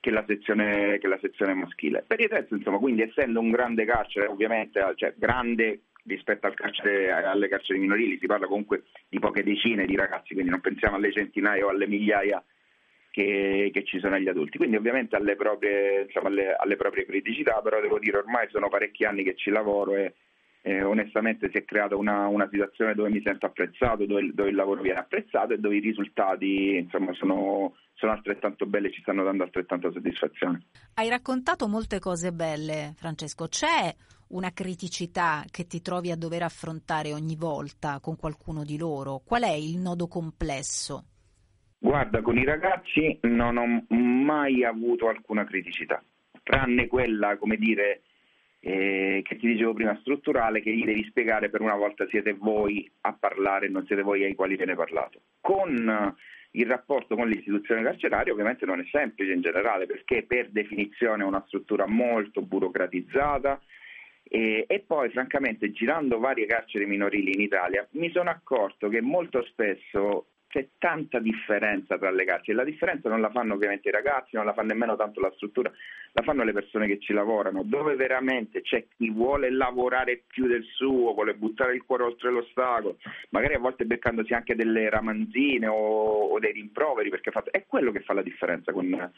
che 0.00 0.10
la 0.10 0.24
sezione, 0.26 0.98
che 0.98 1.08
la 1.08 1.18
sezione 1.20 1.54
maschile. 1.54 2.04
Per 2.06 2.20
il 2.20 2.28
resto, 2.28 2.54
insomma, 2.54 2.78
quindi 2.78 3.02
essendo 3.02 3.40
un 3.40 3.50
grande 3.50 3.84
carcere, 3.84 4.26
ovviamente, 4.26 4.80
cioè 4.96 5.14
grande 5.16 5.80
rispetto 6.04 6.46
al 6.46 6.54
carcere, 6.54 7.10
alle 7.10 7.48
carceri 7.48 7.80
minorili, 7.80 8.18
si 8.18 8.26
parla 8.26 8.46
comunque 8.46 8.84
di 9.08 9.18
poche 9.18 9.42
decine 9.42 9.86
di 9.86 9.96
ragazzi, 9.96 10.34
quindi 10.34 10.50
non 10.50 10.60
pensiamo 10.60 10.96
alle 10.96 11.12
centinaia 11.12 11.64
o 11.64 11.70
alle 11.70 11.88
migliaia 11.88 12.42
che, 13.10 13.70
che 13.72 13.84
ci 13.84 13.98
sono 13.98 14.14
agli 14.14 14.28
adulti. 14.28 14.58
Quindi 14.58 14.76
ovviamente 14.76 15.16
alle 15.16 15.34
proprie, 15.36 16.02
insomma, 16.02 16.28
alle, 16.28 16.54
alle 16.54 16.76
proprie 16.76 17.04
criticità, 17.04 17.60
però 17.62 17.80
devo 17.80 17.98
dire 17.98 18.18
ormai 18.18 18.46
sono 18.50 18.68
parecchi 18.68 19.04
anni 19.04 19.24
che 19.24 19.34
ci 19.34 19.50
lavoro 19.50 19.96
e 19.96 20.14
eh, 20.66 20.82
onestamente 20.82 21.48
si 21.52 21.58
è 21.58 21.64
creata 21.64 21.94
una, 21.94 22.26
una, 22.26 22.48
situazione 22.50 22.94
dove 22.94 23.08
mi 23.08 23.22
sento 23.24 23.46
apprezzato, 23.46 24.04
dove, 24.04 24.32
dove, 24.34 24.48
il 24.48 24.56
lavoro 24.56 24.82
viene 24.82 24.98
apprezzato 24.98 25.52
e 25.52 25.58
dove 25.58 25.76
i 25.76 25.80
risultati 25.80 26.74
insomma, 26.74 27.12
sono, 27.12 27.76
sono 27.94 28.10
altrettanto 28.10 28.66
belli 28.66 28.88
e 28.88 28.92
ci 28.92 29.00
stanno 29.00 29.22
dando 29.22 29.44
altrettanta 29.44 29.92
soddisfazione. 29.92 30.66
Hai 30.94 31.08
raccontato 31.08 31.68
molte 31.68 32.00
cose 32.00 32.32
belle, 32.32 32.94
Francesco. 32.96 33.46
C'è 33.46 33.94
una 34.30 34.50
criticità 34.52 35.44
che 35.52 35.68
ti 35.68 35.80
trovi 35.80 36.10
a 36.10 36.16
dover 36.16 36.42
affrontare 36.42 37.12
ogni 37.12 37.36
volta 37.36 38.00
con 38.00 38.16
qualcuno 38.16 38.64
di 38.64 38.76
loro? 38.76 39.22
Qual 39.24 39.42
è 39.42 39.52
il 39.52 39.78
nodo 39.78 40.08
complesso? 40.08 41.04
Guarda, 41.78 42.22
con 42.22 42.38
i 42.38 42.44
ragazzi 42.44 43.20
non 43.22 43.56
ho 43.56 43.94
mai 43.94 44.64
avuto 44.64 45.06
alcuna 45.06 45.44
criticità, 45.44 46.02
tranne 46.42 46.88
quella, 46.88 47.36
come 47.38 47.54
dire, 47.54 48.02
eh, 48.66 49.22
che 49.22 49.36
ti 49.36 49.46
dicevo 49.46 49.74
prima, 49.74 49.96
strutturale, 50.00 50.60
che 50.60 50.72
gli 50.72 50.84
devi 50.84 51.04
spiegare 51.04 51.50
per 51.50 51.60
una 51.60 51.76
volta 51.76 52.04
siete 52.08 52.32
voi 52.32 52.90
a 53.02 53.12
parlare, 53.12 53.68
non 53.68 53.86
siete 53.86 54.02
voi 54.02 54.24
ai 54.24 54.34
quali 54.34 54.56
viene 54.56 54.74
parlato. 54.74 55.20
Con 55.40 56.16
il 56.50 56.66
rapporto 56.66 57.14
con 57.14 57.28
l'istituzione 57.28 57.84
carceraria 57.84 58.32
ovviamente 58.32 58.66
non 58.66 58.80
è 58.80 58.84
semplice 58.90 59.30
in 59.30 59.40
generale, 59.40 59.86
perché 59.86 60.24
per 60.24 60.48
definizione 60.50 61.22
è 61.22 61.26
una 61.26 61.44
struttura 61.46 61.86
molto 61.86 62.42
burocratizzata, 62.42 63.60
e, 64.24 64.64
e, 64.66 64.80
poi, 64.84 65.10
francamente, 65.10 65.70
girando 65.70 66.18
varie 66.18 66.46
carceri 66.46 66.86
minorili 66.86 67.34
in 67.34 67.42
Italia, 67.42 67.86
mi 67.92 68.10
sono 68.10 68.30
accorto 68.30 68.88
che 68.88 69.00
molto 69.00 69.44
spesso 69.44 70.26
c'è 70.48 70.68
tanta 70.78 71.18
differenza 71.18 71.98
tra 71.98 72.10
le 72.10 72.24
carceri. 72.24 72.56
La 72.56 72.64
differenza 72.64 73.08
non 73.08 73.20
la 73.20 73.30
fanno 73.30 73.54
ovviamente 73.54 73.88
i 73.88 73.92
ragazzi, 73.92 74.36
non 74.36 74.44
la 74.44 74.52
fa 74.52 74.62
nemmeno 74.62 74.96
tanto 74.96 75.20
la 75.20 75.32
struttura, 75.34 75.70
la 76.12 76.22
fanno 76.22 76.44
le 76.44 76.52
persone 76.52 76.86
che 76.86 76.98
ci 76.98 77.12
lavorano, 77.12 77.62
dove 77.64 77.94
veramente 77.94 78.62
c'è 78.62 78.86
chi 78.96 79.10
vuole 79.10 79.50
lavorare 79.50 80.22
più 80.26 80.46
del 80.46 80.64
suo, 80.64 81.14
vuole 81.14 81.34
buttare 81.34 81.74
il 81.74 81.84
cuore 81.84 82.04
oltre 82.04 82.30
l'ostacolo, 82.30 82.98
magari 83.30 83.54
a 83.54 83.58
volte 83.58 83.84
beccandosi 83.84 84.32
anche 84.32 84.54
delle 84.54 84.88
ramanzine 84.88 85.66
o, 85.66 86.28
o 86.28 86.38
dei 86.38 86.52
rimproveri, 86.52 87.10
perché 87.10 87.30
è 87.50 87.66
quello 87.66 87.92
che 87.92 88.00
fa 88.00 88.14
la 88.14 88.22
differenza 88.22 88.72
con, 88.72 89.12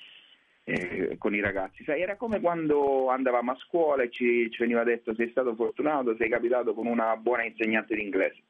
eh, 0.65 1.17
con 1.19 1.35
i 1.35 1.41
ragazzi. 1.41 1.85
Sai, 1.85 2.01
era 2.01 2.17
come 2.17 2.41
quando 2.41 3.11
andavamo 3.11 3.53
a 3.53 3.57
scuola 3.57 4.03
e 4.03 4.11
ci, 4.11 4.51
ci 4.51 4.59
veniva 4.61 4.83
detto 4.83 5.15
sei 5.15 5.29
stato 5.31 5.55
fortunato, 5.55 6.17
sei 6.17 6.29
capitato 6.29 6.75
con 6.75 6.87
una 6.87 7.17
buona 7.17 7.45
insegnante 7.45 7.95
di 7.95 8.03
inglese 8.03 8.43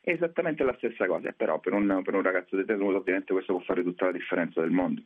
è 0.00 0.10
esattamente 0.10 0.64
la 0.64 0.74
stessa 0.78 1.06
cosa, 1.06 1.32
però 1.32 1.58
per 1.60 1.74
un, 1.74 2.00
per 2.02 2.14
un 2.14 2.22
ragazzo 2.22 2.56
detenuto 2.56 2.98
ovviamente 2.98 3.32
questo 3.32 3.54
può 3.54 3.62
fare 3.62 3.82
tutta 3.82 4.06
la 4.06 4.12
differenza 4.12 4.60
del 4.60 4.70
mondo. 4.70 5.02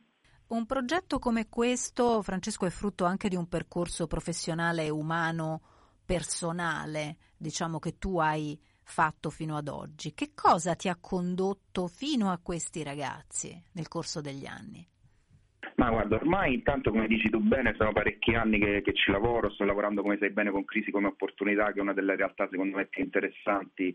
Un 0.47 0.65
progetto 0.65 1.19
come 1.19 1.49
questo, 1.49 2.21
Francesco, 2.21 2.65
è 2.65 2.69
frutto 2.69 3.03
anche 3.05 3.29
di 3.29 3.35
un 3.35 3.47
percorso 3.47 4.07
professionale 4.07 4.89
umano 4.89 5.61
personale, 6.05 7.17
diciamo 7.35 7.79
che 7.79 7.97
tu 7.97 8.19
hai 8.19 8.57
fatto 8.83 9.31
fino 9.31 9.57
ad 9.57 9.67
oggi. 9.67 10.13
Che 10.13 10.31
cosa 10.35 10.75
ti 10.75 10.87
ha 10.87 10.97
condotto 11.01 11.87
fino 11.87 12.29
a 12.29 12.39
questi 12.41 12.83
ragazzi 12.83 13.59
nel 13.73 13.87
corso 13.87 14.21
degli 14.21 14.45
anni? 14.45 14.87
Ma 15.77 15.89
guarda, 15.89 16.15
ormai 16.15 16.53
intanto 16.53 16.91
come 16.91 17.07
dici 17.07 17.29
tu 17.29 17.39
bene, 17.39 17.73
sono 17.75 17.91
parecchi 17.91 18.33
anni 18.35 18.59
che, 18.59 18.81
che, 18.81 18.93
ci 18.93 19.11
lavoro, 19.11 19.49
sto 19.49 19.65
lavorando 19.65 20.03
come 20.03 20.17
sai 20.17 20.29
bene 20.29 20.51
con 20.51 20.63
Crisi 20.63 20.91
come 20.91 21.07
opportunità, 21.07 21.73
che 21.73 21.79
è 21.79 21.81
una 21.81 21.93
delle 21.93 22.15
realtà 22.15 22.47
secondo 22.49 22.77
me 22.77 22.85
più 22.85 23.03
interessanti 23.03 23.93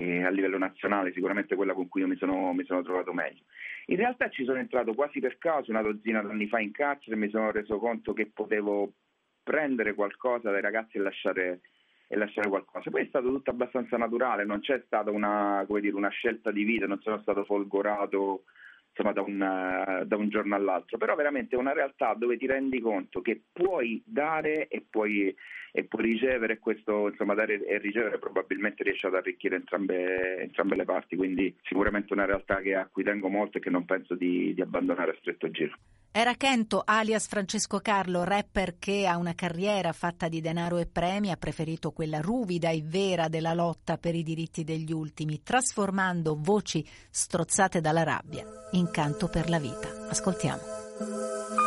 eh, 0.00 0.24
a 0.24 0.30
livello 0.30 0.56
nazionale, 0.56 1.12
sicuramente 1.12 1.54
quella 1.54 1.74
con 1.74 1.86
cui 1.86 2.00
io 2.00 2.08
mi 2.08 2.16
sono, 2.16 2.54
mi 2.54 2.64
sono, 2.64 2.82
trovato 2.82 3.12
meglio. 3.12 3.42
In 3.86 3.96
realtà 3.96 4.30
ci 4.30 4.44
sono 4.44 4.58
entrato 4.58 4.94
quasi 4.94 5.20
per 5.20 5.36
caso 5.36 5.70
una 5.70 5.82
dozzina 5.82 6.22
d'anni 6.22 6.48
fa 6.48 6.58
in 6.58 6.72
carcere 6.72 7.16
e 7.16 7.18
mi 7.18 7.28
sono 7.28 7.50
reso 7.50 7.78
conto 7.78 8.14
che 8.14 8.30
potevo 8.32 8.94
prendere 9.42 9.94
qualcosa 9.94 10.50
dai 10.50 10.62
ragazzi 10.62 10.96
e 10.96 11.00
lasciare, 11.00 11.60
e 12.08 12.16
lasciare 12.16 12.48
qualcosa. 12.48 12.88
Poi 12.90 13.02
è 13.02 13.06
stato 13.08 13.28
tutto 13.28 13.50
abbastanza 13.50 13.98
naturale, 13.98 14.44
non 14.44 14.60
c'è 14.60 14.82
stata 14.86 15.10
una, 15.10 15.66
dire, 15.68 15.94
una 15.94 16.08
scelta 16.08 16.50
di 16.50 16.64
vita, 16.64 16.86
non 16.86 17.00
sono 17.02 17.20
stato 17.20 17.44
folgorato 17.44 18.44
insomma, 18.90 19.12
da, 19.12 19.22
un, 19.22 20.04
da, 20.06 20.16
un, 20.16 20.28
giorno 20.28 20.54
all'altro, 20.54 20.98
però 20.98 21.14
veramente 21.14 21.56
è 21.56 21.58
una 21.58 21.72
realtà 21.72 22.14
dove 22.14 22.36
ti 22.36 22.46
rendi 22.46 22.80
conto 22.80 23.20
che 23.20 23.40
puoi 23.52 24.02
dare 24.04 24.68
e 24.68 24.84
puoi, 24.88 25.34
e 25.72 25.84
puoi 25.84 26.02
ricevere, 26.02 26.58
questo 26.58 27.08
insomma, 27.08 27.34
dare 27.34 27.64
e 27.64 27.78
ricevere 27.78 28.18
probabilmente 28.18 28.82
riesce 28.82 29.06
ad 29.06 29.14
arricchire 29.14 29.56
entrambe, 29.56 30.38
entrambe, 30.38 30.76
le 30.76 30.84
parti, 30.84 31.16
quindi 31.16 31.54
sicuramente 31.62 32.12
una 32.12 32.24
realtà 32.24 32.60
che, 32.60 32.74
a 32.74 32.88
cui 32.90 33.04
tengo 33.04 33.28
molto 33.28 33.58
e 33.58 33.60
che 33.60 33.70
non 33.70 33.84
penso 33.84 34.14
di, 34.14 34.52
di 34.54 34.60
abbandonare 34.60 35.12
a 35.12 35.16
stretto 35.18 35.50
giro. 35.50 35.76
Era 36.12 36.34
Kento, 36.34 36.82
alias 36.84 37.28
Francesco 37.28 37.78
Carlo, 37.78 38.24
rapper 38.24 38.80
che 38.80 39.06
ha 39.06 39.16
una 39.16 39.36
carriera 39.36 39.92
fatta 39.92 40.26
di 40.26 40.40
denaro 40.40 40.78
e 40.78 40.86
premi, 40.86 41.30
ha 41.30 41.36
preferito 41.36 41.92
quella 41.92 42.20
ruvida 42.20 42.70
e 42.70 42.82
vera 42.84 43.28
della 43.28 43.54
lotta 43.54 43.96
per 43.96 44.16
i 44.16 44.24
diritti 44.24 44.64
degli 44.64 44.90
ultimi, 44.90 45.44
trasformando 45.44 46.36
voci 46.36 46.84
strozzate 47.10 47.80
dalla 47.80 48.02
rabbia 48.02 48.44
in 48.72 48.90
canto 48.90 49.28
per 49.28 49.48
la 49.48 49.60
vita. 49.60 50.08
Ascoltiamo. 50.08 50.60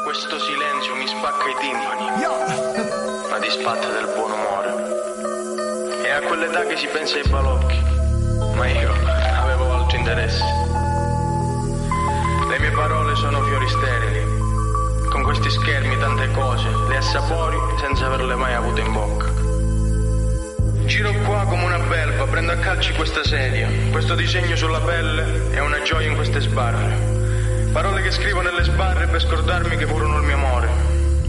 Questo 0.04 0.38
silenzio 0.38 0.96
mi 0.96 1.08
spacca 1.08 1.46
i 1.48 1.56
timpani, 1.62 2.24
a 3.32 3.40
disfatta 3.40 3.92
del 3.94 4.12
buon 4.14 4.32
umore. 4.32 6.04
È 6.04 6.10
a 6.10 6.22
quell'età 6.22 6.66
che 6.66 6.76
si 6.76 6.88
pensa 6.88 7.16
ai 7.16 7.30
balocchi, 7.30 7.80
ma 8.58 8.68
io 8.68 8.92
avevo 8.92 9.72
altri 9.72 10.00
interessi. 10.00 10.44
Le 12.50 12.60
mie 12.60 12.72
parole 12.72 13.16
sono 13.16 13.42
fiori 13.44 13.68
sterili 13.70 14.33
con 15.14 15.22
questi 15.22 15.52
schermi 15.52 15.96
tante 16.00 16.32
cose, 16.32 16.68
le 16.90 16.98
assapori 16.98 17.56
senza 17.80 18.08
averle 18.08 18.34
mai 18.34 18.56
avute 18.56 18.82
in 18.82 18.92
bocca. 18.92 19.32
Giro 20.88 21.12
qua 21.24 21.46
come 21.46 21.66
una 21.66 21.78
belva, 21.78 22.26
prendo 22.26 22.52
a 22.52 22.56
calci 22.56 22.94
questa 22.94 23.24
sedia, 23.24 23.70
questo 23.92 24.16
disegno 24.16 24.56
sulla 24.56 24.80
pelle 24.80 25.52
è 25.52 25.60
una 25.60 25.84
gioia 25.84 26.08
in 26.08 26.16
queste 26.16 26.40
sbarre. 26.40 27.70
Parole 27.72 28.02
che 28.02 28.10
scrivo 28.10 28.42
nelle 28.42 28.64
sbarre 28.64 29.06
per 29.06 29.22
scordarmi 29.22 29.78
che 29.78 29.86
furono 29.86 30.18
il 30.18 30.24
mio 30.24 30.36
amore. 30.36 30.70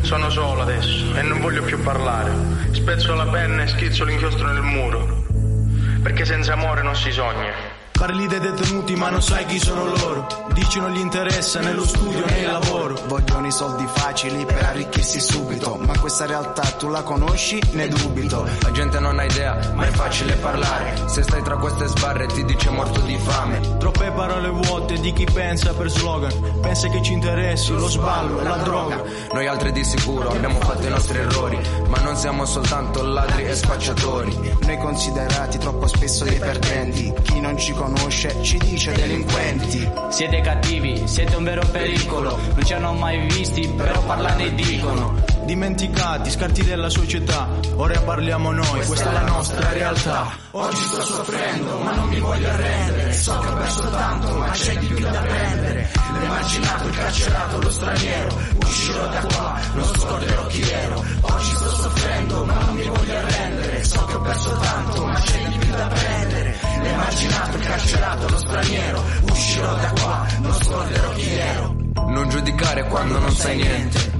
Sono 0.00 0.30
solo 0.30 0.62
adesso 0.62 1.14
e 1.14 1.20
non 1.20 1.42
voglio 1.42 1.62
più 1.62 1.78
parlare. 1.82 2.32
Spezzo 2.70 3.12
la 3.12 3.26
penna 3.26 3.64
e 3.64 3.66
schizzo 3.66 4.04
l'inchiostro 4.04 4.46
nel 4.50 4.62
muro. 4.62 5.26
Perché 6.02 6.24
senza 6.24 6.54
amore 6.54 6.80
non 6.80 6.96
si 6.96 7.12
sogna. 7.12 7.73
Parli 8.04 8.26
dei 8.26 8.38
detenuti 8.38 8.96
ma 8.96 9.08
non 9.08 9.22
sai 9.22 9.46
chi 9.46 9.58
sono 9.58 9.86
loro. 9.86 10.26
Dici 10.52 10.78
non 10.78 10.90
gli 10.90 10.98
interessa 10.98 11.60
né 11.60 11.72
lo 11.72 11.86
studio 11.86 12.22
né 12.26 12.40
il 12.40 12.50
lavoro. 12.50 13.00
Vogliono 13.06 13.46
i 13.46 13.50
soldi 13.50 13.86
facili 13.86 14.44
per 14.44 14.62
arricchirsi 14.62 15.18
subito 15.20 15.76
Ma 15.76 15.98
questa 15.98 16.26
realtà 16.26 16.62
tu 16.76 16.88
la 16.88 17.02
conosci? 17.02 17.58
Ne 17.72 17.88
dubito. 17.88 18.46
La 18.60 18.70
gente 18.72 19.00
non 19.00 19.18
ha 19.18 19.24
idea 19.24 19.72
ma 19.74 19.86
è 19.86 19.90
facile 19.90 20.34
parlare. 20.34 21.08
Se 21.08 21.22
stai 21.22 21.42
tra 21.42 21.56
queste 21.56 21.86
sbarre 21.86 22.26
ti 22.26 22.44
dice 22.44 22.68
morto 22.68 23.00
di 23.00 23.16
fame. 23.16 23.78
Troppe 23.78 24.10
parole 24.10 24.50
vuote 24.50 25.00
di 25.00 25.10
chi 25.14 25.24
pensa 25.24 25.72
per 25.72 25.88
slogan. 25.88 26.60
Pensa 26.60 26.88
che 26.88 27.00
ci 27.00 27.14
interessi 27.14 27.72
lo 27.72 27.88
sballo 27.88 28.42
la 28.42 28.56
droga. 28.58 29.02
Noi 29.32 29.46
altri 29.46 29.72
di 29.72 29.82
sicuro 29.82 30.28
abbiamo 30.28 30.60
fatto 30.60 30.86
i 30.86 30.90
nostri 30.90 31.18
errori 31.18 31.58
Ma 31.88 32.00
non 32.00 32.16
siamo 32.16 32.44
soltanto 32.44 33.02
ladri 33.02 33.44
e 33.44 33.54
spacciatori. 33.54 34.56
Noi 34.60 34.76
considerati 34.76 35.56
troppo 35.56 35.86
spesso 35.86 36.24
dei 36.24 36.38
perdenti. 36.38 37.10
Chi 37.22 37.40
non 37.40 37.56
ci 37.56 37.72
conosce 37.72 37.93
conosce 37.94 38.42
ci 38.42 38.58
dice 38.58 38.92
delinquenti. 38.92 39.90
Siete 40.08 40.40
cattivi, 40.40 41.06
siete 41.06 41.36
un 41.36 41.44
vero 41.44 41.66
pericolo, 41.70 42.38
non 42.54 42.64
ci 42.64 42.72
hanno 42.72 42.92
mai 42.92 43.26
visti, 43.28 43.68
però 43.68 44.02
parlano 44.02 44.42
e 44.42 44.54
dicono. 44.54 45.22
dimenticati, 45.44 46.30
scarti 46.30 46.64
della 46.64 46.88
società. 46.88 47.48
Ora 47.76 48.00
parliamo 48.00 48.50
noi, 48.50 48.84
questa 48.86 49.10
è 49.10 49.12
la 49.12 49.22
nostra 49.22 49.72
realtà. 49.72 50.32
Oggi 50.52 50.76
sto 50.76 51.02
soffrendo, 51.02 51.78
ma 51.78 51.94
non 51.94 52.08
mi 52.08 52.18
voglio 52.18 52.48
arrendere. 52.48 53.12
So 53.12 53.38
che 53.38 53.46
ho 53.46 53.54
perso 53.54 53.90
tanto, 53.90 54.28
ma 54.38 54.50
c'è 54.50 54.76
di 54.78 54.86
più 54.86 55.08
da 55.08 55.20
prendere. 55.20 55.90
L'emarginato, 56.20 56.88
il 56.88 56.96
carcerato, 56.96 57.60
lo 57.60 57.70
straniero. 57.70 58.40
Uscirò 58.62 59.06
da 59.08 59.20
qua, 59.20 59.60
non 59.74 59.84
scorderò 59.84 60.46
chi 60.46 60.62
ero. 60.70 61.04
Oggi 61.20 61.50
sto 61.50 61.70
soffrendo, 61.70 62.44
ma 62.44 62.54
non 62.54 62.74
mi 62.74 62.86
voglio 62.86 63.16
arrendere. 63.16 63.84
So 63.84 64.04
che 64.04 64.14
ho 64.14 64.20
perso 64.20 64.58
tanto, 64.58 65.06
ma 65.06 65.14
c'è 65.20 65.48
di 65.48 65.58
più 65.58 65.70
da 65.72 65.86
prendere. 65.86 66.43
L'emarginato, 66.84 67.56
il 67.56 67.62
carcerato, 67.64 68.28
lo 68.28 68.36
straniero. 68.36 69.02
Uscirò 69.30 69.74
da 69.74 69.92
qua, 70.00 70.26
non 70.40 70.52
scorderò 70.52 71.12
chi 71.14 71.34
ero. 71.34 71.74
Non 72.08 72.28
giudicare 72.28 72.84
quando 72.84 73.18
non 73.18 73.32
sai 73.32 73.56
niente. 73.56 74.12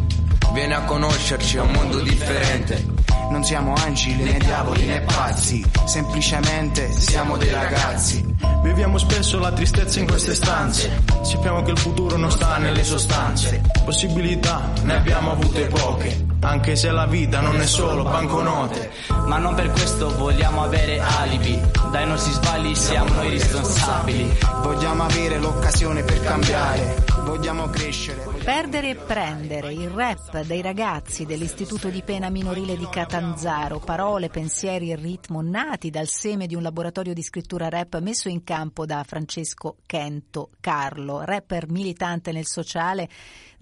Vieni 0.54 0.73
a 0.73 0.80
conoscerci, 0.85 1.59
è 1.59 1.61
un 1.61 1.73
mondo 1.73 2.00
differente. 2.00 2.87
Non 3.30 3.44
siamo 3.44 3.75
angeli 3.75 4.23
né 4.23 4.38
diavoli 4.38 4.87
né 4.87 5.00
pazzi, 5.00 5.64
semplicemente 5.85 6.90
siamo 6.92 7.37
dei 7.37 7.50
ragazzi. 7.50 8.25
Viviamo 8.62 8.97
spesso 8.97 9.38
la 9.38 9.52
tristezza 9.52 10.00
in 10.00 10.06
queste 10.06 10.35
stanze. 10.35 11.02
Sappiamo 11.23 11.62
che 11.62 11.73
il 11.73 11.78
futuro 11.78 12.16
non 12.16 12.30
sta 12.30 12.56
nelle 12.56 12.83
sostanze. 12.83 13.61
Possibilità 13.85 14.71
ne 14.85 14.94
abbiamo 14.94 15.33
avute 15.33 15.66
poche. 15.66 16.25
Anche 16.45 16.77
se 16.77 16.91
la 16.91 17.07
vita 17.07 17.41
non 17.41 17.59
è 17.59 17.67
solo 17.67 18.03
banconote. 18.05 18.91
Ma 19.27 19.39
non 19.39 19.55
per 19.55 19.71
questo 19.71 20.15
vogliamo 20.15 20.63
avere 20.63 21.01
alibi. 21.01 21.59
Dai 21.91 22.07
nostri 22.07 22.33
sbagli 22.33 22.75
siamo 22.75 23.15
noi 23.15 23.31
responsabili. 23.31 24.31
Vogliamo 24.63 25.05
avere 25.05 25.39
l'occasione 25.39 26.03
per 26.03 26.21
cambiare. 26.21 27.03
Vogliamo 27.25 27.69
crescere. 27.71 28.35
Perdere 28.45 28.91
e 28.91 28.95
prendere, 28.95 29.73
il 29.73 29.89
rap 29.89 30.43
dei 30.43 30.61
ragazzi 30.61 31.25
dell'Istituto 31.25 31.89
di 31.89 32.03
Pena 32.03 32.29
Minorile 32.29 32.77
di 32.77 32.87
Catanzaro, 32.91 33.79
parole, 33.79 34.29
pensieri 34.29 34.91
e 34.91 34.97
ritmo 34.97 35.41
nati 35.41 35.89
dal 35.89 36.09
seme 36.09 36.47
di 36.47 36.55
un 36.55 36.61
laboratorio 36.61 37.15
di 37.15 37.23
scrittura 37.23 37.71
rap 37.71 37.99
messo 38.01 38.29
in 38.29 38.45
campo 38.45 38.85
da 38.85 39.03
Francesco 39.03 39.79
Kento 39.87 40.51
Carlo, 40.61 41.25
rapper 41.25 41.71
militante 41.71 42.33
nel 42.33 42.45
sociale, 42.45 43.09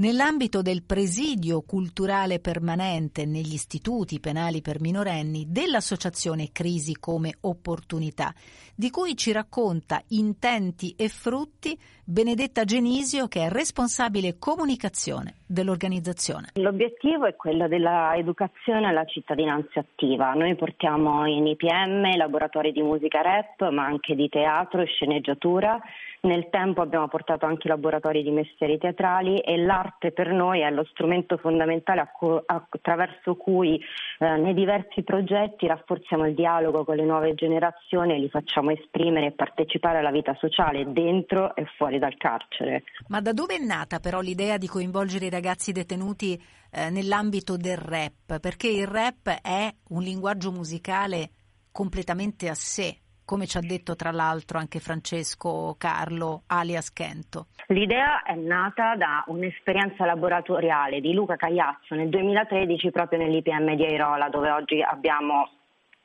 nell'ambito 0.03 0.63
del 0.63 0.83
presidio 0.83 1.63
culturale 1.63 2.41
permanente 2.41 3.25
negli 3.25 3.53
istituti 3.53 4.19
penali 4.19 4.61
per 4.61 4.81
minorenni 4.81 5.47
dell'associazione 5.49 6.51
Crisi 6.51 6.99
come 6.99 7.37
opportunità, 7.43 8.35
di 8.75 8.91
cui 8.91 9.17
ci 9.17 9.31
racconta 9.31 10.03
intenti 10.09 10.97
e 10.99 11.09
frutti 11.09 11.79
Benedetta 12.05 12.65
Genisio 12.65 13.29
che 13.29 13.43
è 13.47 13.49
responsabile 13.49 14.39
comunicazione 14.41 15.37
dell'organizzazione. 15.47 16.49
L'obiettivo 16.55 17.27
è 17.27 17.37
quello 17.37 17.69
dell'educazione 17.69 18.89
alla 18.89 19.05
cittadinanza 19.05 19.79
attiva. 19.79 20.33
Noi 20.33 20.57
portiamo 20.57 21.27
in 21.27 21.47
IPM 21.47 22.17
laboratori 22.17 22.73
di 22.73 22.83
musica 22.83 23.21
rap, 23.21 23.71
ma 23.71 23.85
anche 23.85 24.17
di 24.17 24.29
teatro 24.29 24.81
e 24.81 24.87
sceneggiatura. 24.87 25.81
Nel 26.25 26.51
tempo 26.51 26.83
abbiamo 26.83 27.09
portato 27.09 27.47
anche 27.47 27.67
laboratori 27.67 28.23
di 28.23 28.31
mestieri 28.31 28.79
teatrali 28.79 29.41
e 29.41 29.57
l'arte 29.57 30.13
per 30.13 30.31
noi 30.31 30.61
è 30.61 30.71
lo 30.71 30.85
strumento 30.85 31.37
fondamentale 31.37 32.09
attraverso 32.47 33.35
cui 33.35 33.77
eh, 34.21 34.37
nei 34.37 34.55
diversi 34.55 35.03
progetti 35.03 35.67
rafforziamo 35.67 36.25
il 36.29 36.37
dialogo 36.37 36.85
con 36.85 36.95
le 36.95 37.05
nuove 37.05 37.35
generazioni 37.35 38.13
e 38.13 38.21
li 38.21 38.29
facciamo 38.29 38.71
esprimere 38.71 39.27
e 39.27 39.33
partecipare 39.33 39.99
alla 39.99 40.13
vita 40.13 40.33
sociale 40.39 40.93
dentro 40.93 41.57
e 41.57 41.67
fuori 41.77 41.99
dal 41.99 42.17
carcere. 42.17 42.85
Ma 43.09 43.21
da 43.21 43.33
dove 43.33 43.57
è 43.57 43.59
nata 43.59 43.99
però 43.99 44.21
l'idea 44.21 44.59
di 44.59 44.69
coinvolgere 44.69 45.27
i 45.27 45.31
ragazzi 45.31 45.73
detenuti 45.73 46.41
eh, 46.71 46.89
nell'ambito 46.91 47.57
del 47.57 47.79
rap? 47.79 48.39
Perché 48.39 48.69
il 48.69 48.87
rap 48.87 49.41
è 49.43 49.69
un 49.89 50.03
linguaggio 50.03 50.53
musicale 50.53 51.31
completamente 51.73 52.49
a 52.49 52.55
sé, 52.55 53.02
come 53.25 53.47
ci 53.47 53.57
ha 53.57 53.61
detto 53.61 53.95
tra 53.97 54.11
l'altro 54.11 54.59
anche 54.59 54.81
Francesco 54.81 55.75
Carlo 55.79 56.43
alias 56.47 56.93
Kento. 56.93 57.47
L'idea 57.69 58.23
è 58.23 58.35
nata 58.35 58.97
da 58.97 59.25
un'esperienza 59.29 60.05
laboratoriale 60.05 61.01
di 61.01 61.13
Luca 61.15 61.37
Cagliazzo 61.37 61.95
nel 61.95 62.09
2013 62.09 62.91
proprio 62.91 63.21
nell'IPM 63.21 63.75
di 63.75 63.85
Airola 63.85 64.29
dove 64.29 64.51
oggi 64.51 64.83
abbiamo 64.83 65.49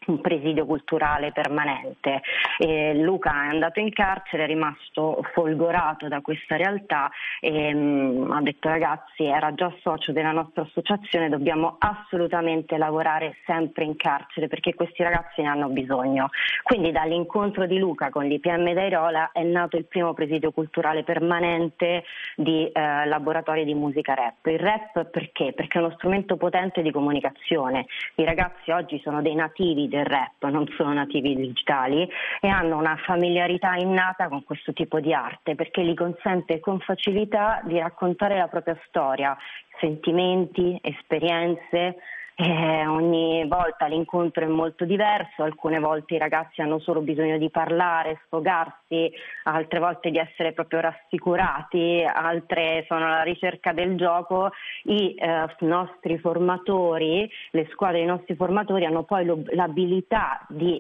un 0.08 0.22
presidio 0.22 0.66
culturale 0.66 1.32
permanente. 1.32 2.22
E 2.58 2.94
Luca 2.96 3.44
è 3.44 3.48
andato 3.48 3.80
in 3.80 3.92
carcere, 3.92 4.44
è 4.44 4.48
rimasto 4.48 5.22
folgorato 5.34 6.08
da 6.08 6.22
questa 6.22 6.56
realtà 6.56 7.10
e 7.40 7.74
mh, 7.74 7.78
mm, 7.78 8.32
ha 8.32 8.42
detto 8.42 8.70
ragazzi 8.70 9.26
era 9.26 9.54
già 9.54 9.74
socio 9.82 10.12
della 10.12 10.32
nostra 10.32 10.64
associazione, 10.64 11.30
dobbiamo 11.30 11.76
assolutamente 11.80 12.78
lavorare 12.78 13.38
sempre 13.46 13.84
in 13.84 13.96
carcere 13.96 14.48
perché 14.48 14.74
questi 14.74 15.04
ragazzi 15.04 15.42
ne 15.42 15.48
hanno 15.48 15.70
bisogno. 15.70 16.30
Quindi 16.64 16.92
dall'incontro 16.92 17.66
di 17.66 17.78
Luca 17.78 18.10
con 18.10 18.26
l'IPM 18.26 18.74
d'Airola 18.74 19.32
è 19.32 19.44
nato 19.44 19.78
il 19.78 19.86
primo 19.86 20.14
presidio 20.14 20.52
culturale 20.52 21.04
permanente 21.04 22.04
di 22.36 22.70
eh, 22.72 23.06
laboratori 23.06 23.66
di 23.66 23.74
musica 23.74 24.14
rap. 24.14 24.46
Il 24.48 24.60
rap 24.60 25.06
perché? 25.06 25.54
Perché 25.54 25.80
è 25.80 25.82
uno 25.82 25.94
strumento 25.96 26.38
potente 26.38 26.82
di 26.82 26.92
comunicazione. 26.92 27.86
I 28.16 28.24
ragazzi 28.24 28.72
oggi 28.72 29.00
sono 29.04 29.22
dei 29.22 29.36
nativi 29.36 29.88
del 29.98 30.06
rap, 30.06 30.46
non 30.50 30.66
sono 30.78 30.94
nativi 30.94 31.36
digitali 31.36 32.08
e 32.40 32.48
hanno 32.48 32.78
una 32.78 32.96
familiarità 33.06 33.76
innata 33.76 34.28
con 34.28 34.44
questo 34.44 34.74
tipo 34.74 35.00
di 35.00 35.14
arte 35.14 35.56
perché 35.56 35.84
gli 35.84 35.94
consente 35.94 36.60
con 36.60 36.80
facilità 36.80 37.62
di 37.64 37.80
raccontare 37.80 38.38
la 38.38 38.48
propria 38.48 38.80
storia, 38.88 39.36
sentimenti, 39.80 40.80
esperienze, 40.82 41.98
eh, 42.40 42.86
ogni 42.86 43.48
volta 43.48 43.88
l'incontro 43.88 44.44
è 44.44 44.48
molto 44.48 44.86
diverso, 44.86 45.42
alcune 45.42 45.80
volte 45.80 46.14
i 46.14 46.20
ragazzi 46.20 46.62
hanno 46.62 46.78
solo 46.78 47.02
bisogno 47.02 47.40
di 47.40 47.50
parlare, 47.50 48.22
sfogarsi, 48.26 49.12
altre 49.46 49.80
volte 49.80 50.12
di 50.12 50.20
essere 50.20 50.54
proprio 50.54 50.82
rassicurati, 50.82 52.06
altre 52.08 52.86
sono 52.88 53.06
alla 53.06 53.24
ricerca 53.24 53.74
del 53.74 53.98
gioco. 53.98 54.52
I 54.84 55.16
eh, 55.16 55.48
nostri 55.62 56.20
formatori, 56.20 57.28
le 57.52 57.68
squadre 57.72 57.98
dei 57.98 58.08
nostri 58.08 58.36
formatori 58.36 58.86
hanno 58.86 59.02
poi 59.02 59.26
l'abilità 59.56 60.46
di 60.48 60.80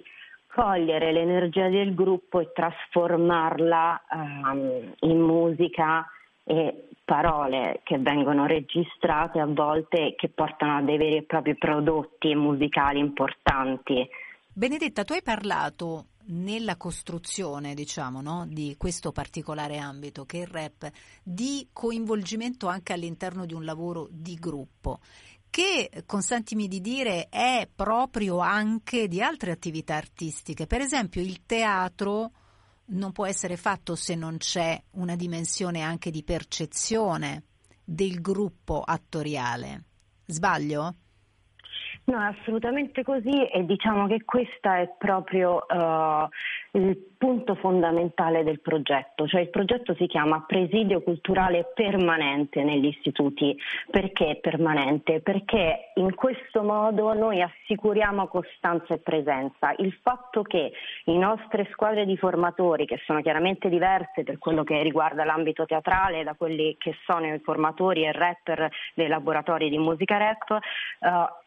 cogliere 0.53 1.11
l'energia 1.11 1.69
del 1.69 1.95
gruppo 1.95 2.39
e 2.39 2.51
trasformarla 2.53 4.01
um, 4.11 4.93
in 4.99 5.19
musica 5.19 6.05
e 6.47 6.87
parole 7.03 7.81
che 7.83 7.97
vengono 7.97 8.45
registrate 8.45 9.39
a 9.39 9.45
volte 9.45 10.15
che 10.17 10.29
portano 10.29 10.77
a 10.77 10.81
dei 10.81 10.97
veri 10.97 11.17
e 11.17 11.23
propri 11.23 11.57
prodotti 11.57 12.33
musicali 12.35 12.99
importanti. 12.99 14.07
Benedetta, 14.51 15.03
tu 15.03 15.13
hai 15.13 15.21
parlato 15.21 16.05
nella 16.29 16.77
costruzione, 16.77 17.73
diciamo, 17.73 18.21
no, 18.21 18.45
di 18.47 18.75
questo 18.77 19.11
particolare 19.11 19.77
ambito 19.77 20.25
che 20.25 20.39
è 20.39 20.41
il 20.41 20.47
rap, 20.47 20.89
di 21.21 21.67
coinvolgimento 21.71 22.67
anche 22.67 22.93
all'interno 22.93 23.45
di 23.45 23.53
un 23.53 23.63
lavoro 23.63 24.07
di 24.09 24.35
gruppo 24.35 24.99
che, 25.49 26.03
consentimi 26.05 26.67
di 26.67 26.81
dire, 26.81 27.27
è 27.29 27.67
proprio 27.73 28.39
anche 28.39 29.07
di 29.07 29.21
altre 29.21 29.51
attività 29.51 29.95
artistiche. 29.95 30.67
Per 30.67 30.81
esempio 30.81 31.21
il 31.21 31.45
teatro 31.45 32.31
non 32.87 33.11
può 33.11 33.25
essere 33.25 33.57
fatto 33.57 33.95
se 33.95 34.15
non 34.15 34.37
c'è 34.37 34.81
una 34.91 35.15
dimensione 35.15 35.81
anche 35.81 36.11
di 36.11 36.23
percezione 36.23 37.43
del 37.83 38.21
gruppo 38.21 38.81
attoriale. 38.85 39.83
Sbaglio? 40.25 40.95
No, 42.05 42.19
assolutamente 42.19 43.03
così 43.03 43.47
e 43.47 43.65
diciamo 43.65 44.07
che 44.07 44.23
questa 44.23 44.79
è 44.79 44.89
proprio 44.97 45.65
uh, 45.67 46.29
il 46.77 46.95
punto 47.17 47.55
fondamentale 47.55 48.43
del 48.43 48.61
progetto, 48.61 49.27
cioè 49.27 49.41
il 49.41 49.49
progetto 49.49 49.95
si 49.95 50.05
chiama 50.05 50.43
Presidio 50.45 51.01
Culturale 51.01 51.71
Permanente 51.73 52.63
negli 52.63 52.85
istituti. 52.85 53.57
Perché 53.89 54.37
permanente? 54.39 55.21
Perché 55.21 55.91
in 55.95 56.13
questo 56.13 56.61
modo 56.61 57.13
noi 57.13 57.41
assicuriamo 57.41 58.27
costanza 58.27 58.93
e 58.93 58.99
presenza. 58.99 59.73
Il 59.77 59.97
fatto 60.03 60.43
che 60.43 60.71
le 61.05 61.17
nostre 61.17 61.67
squadre 61.71 62.05
di 62.05 62.15
formatori, 62.15 62.85
che 62.85 63.01
sono 63.05 63.21
chiaramente 63.21 63.69
diverse 63.69 64.23
per 64.23 64.37
quello 64.37 64.63
che 64.63 64.81
riguarda 64.83 65.25
l'ambito 65.25 65.65
teatrale 65.65 66.23
da 66.23 66.35
quelli 66.35 66.75
che 66.77 66.95
sono 67.05 67.33
i 67.33 67.39
formatori 67.39 68.03
e 68.03 68.11
rapper 68.11 68.69
dei 68.93 69.07
laboratori 69.07 69.69
di 69.69 69.79
musica 69.79 70.17
rap, 70.17 70.49
uh, 70.51 71.45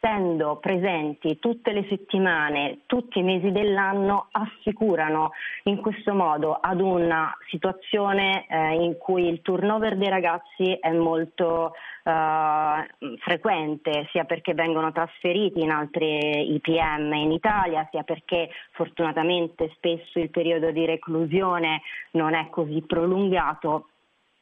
essendo 0.00 0.56
presenti 0.56 1.38
tutte 1.38 1.72
le 1.72 1.84
settimane, 1.88 2.80
tutti 2.86 3.18
i 3.18 3.22
mesi 3.22 3.50
dell'anno, 3.50 4.28
assicurano 4.30 5.32
in 5.64 5.80
questo 5.80 6.14
modo 6.14 6.54
ad 6.54 6.80
una 6.80 7.36
situazione 7.48 8.46
eh, 8.48 8.74
in 8.74 8.96
cui 8.96 9.28
il 9.28 9.42
turnover 9.42 9.96
dei 9.96 10.08
ragazzi 10.08 10.72
è 10.80 10.92
molto 10.92 11.74
eh, 12.04 13.18
frequente, 13.18 14.08
sia 14.12 14.24
perché 14.24 14.54
vengono 14.54 14.92
trasferiti 14.92 15.60
in 15.60 15.70
altri 15.70 16.54
IPM 16.54 17.12
in 17.14 17.32
Italia, 17.32 17.86
sia 17.90 18.04
perché 18.04 18.50
fortunatamente 18.72 19.70
spesso 19.74 20.20
il 20.20 20.30
periodo 20.30 20.70
di 20.70 20.86
reclusione 20.86 21.82
non 22.12 22.34
è 22.34 22.48
così 22.50 22.82
prolungato 22.86 23.88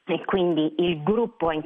e 0.09 0.25
quindi 0.25 0.75
il 0.79 1.03
gruppo 1.03 1.51
è 1.51 1.57
in 1.57 1.64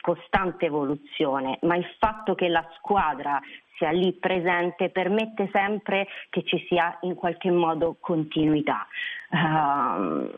costante 0.00 0.66
evoluzione, 0.66 1.58
ma 1.62 1.76
il 1.76 1.86
fatto 1.98 2.34
che 2.34 2.48
la 2.48 2.66
squadra 2.76 3.40
sia 3.76 3.90
lì 3.90 4.12
presente 4.14 4.90
permette 4.90 5.48
sempre 5.52 6.08
che 6.30 6.42
ci 6.44 6.64
sia 6.68 6.98
in 7.02 7.14
qualche 7.14 7.50
modo 7.50 7.96
continuità. 8.00 8.86
Uh, 9.30 10.28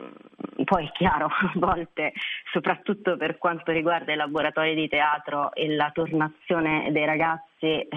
poi 0.65 0.87
è 0.87 0.93
chiaro, 0.93 1.27
a 1.27 1.53
volte, 1.55 2.13
soprattutto 2.53 3.17
per 3.17 3.39
quanto 3.39 3.73
riguarda 3.73 4.13
i 4.13 4.17
laboratori 4.17 4.75
di 4.75 4.89
teatro 4.89 5.53
e 5.55 5.75
la 5.75 5.91
tornazione 5.93 6.91
dei 6.93 7.05
ragazzi, 7.05 7.47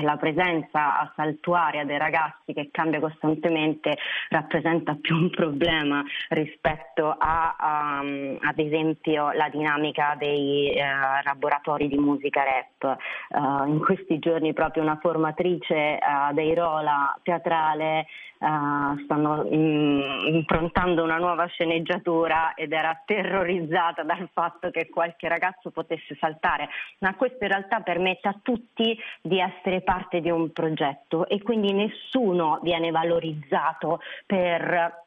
la 0.01 0.17
presenza 0.17 0.99
a 0.99 1.13
saltuaria 1.15 1.85
dei 1.85 1.99
ragazzi 1.99 2.51
che 2.51 2.69
cambia 2.71 2.99
costantemente 2.99 3.95
rappresenta 4.29 4.97
più 4.99 5.15
un 5.15 5.29
problema 5.29 6.03
rispetto 6.29 7.15
a, 7.15 7.99
um, 8.01 8.37
ad 8.41 8.57
esempio, 8.57 9.31
la 9.33 9.49
dinamica 9.49 10.15
dei 10.17 10.73
uh, 10.75 11.23
laboratori 11.23 11.87
di 11.87 11.97
musica 11.97 12.43
rap. 12.43 12.97
Uh, 13.29 13.67
in 13.67 13.79
questi 13.79 14.17
giorni 14.17 14.53
proprio 14.53 14.81
una 14.81 14.97
formatrice 14.99 15.99
dei 16.33 16.55
Rola 16.55 17.17
teatrale 17.21 18.07
Uh, 18.41 18.97
stanno 19.03 19.45
in, 19.51 20.01
improntando 20.33 21.03
una 21.03 21.17
nuova 21.17 21.45
sceneggiatura 21.45 22.55
ed 22.55 22.71
era 22.71 22.99
terrorizzata 23.05 24.01
dal 24.01 24.27
fatto 24.33 24.71
che 24.71 24.89
qualche 24.89 25.27
ragazzo 25.27 25.69
potesse 25.69 26.17
saltare, 26.19 26.67
ma 27.01 27.13
questo 27.13 27.43
in 27.43 27.49
realtà 27.51 27.81
permette 27.81 28.27
a 28.29 28.39
tutti 28.41 28.97
di 29.21 29.39
essere 29.39 29.81
parte 29.81 30.21
di 30.21 30.31
un 30.31 30.51
progetto 30.53 31.27
e 31.27 31.39
quindi 31.43 31.71
nessuno 31.71 32.59
viene 32.63 32.89
valorizzato 32.89 33.99
per 34.25 35.03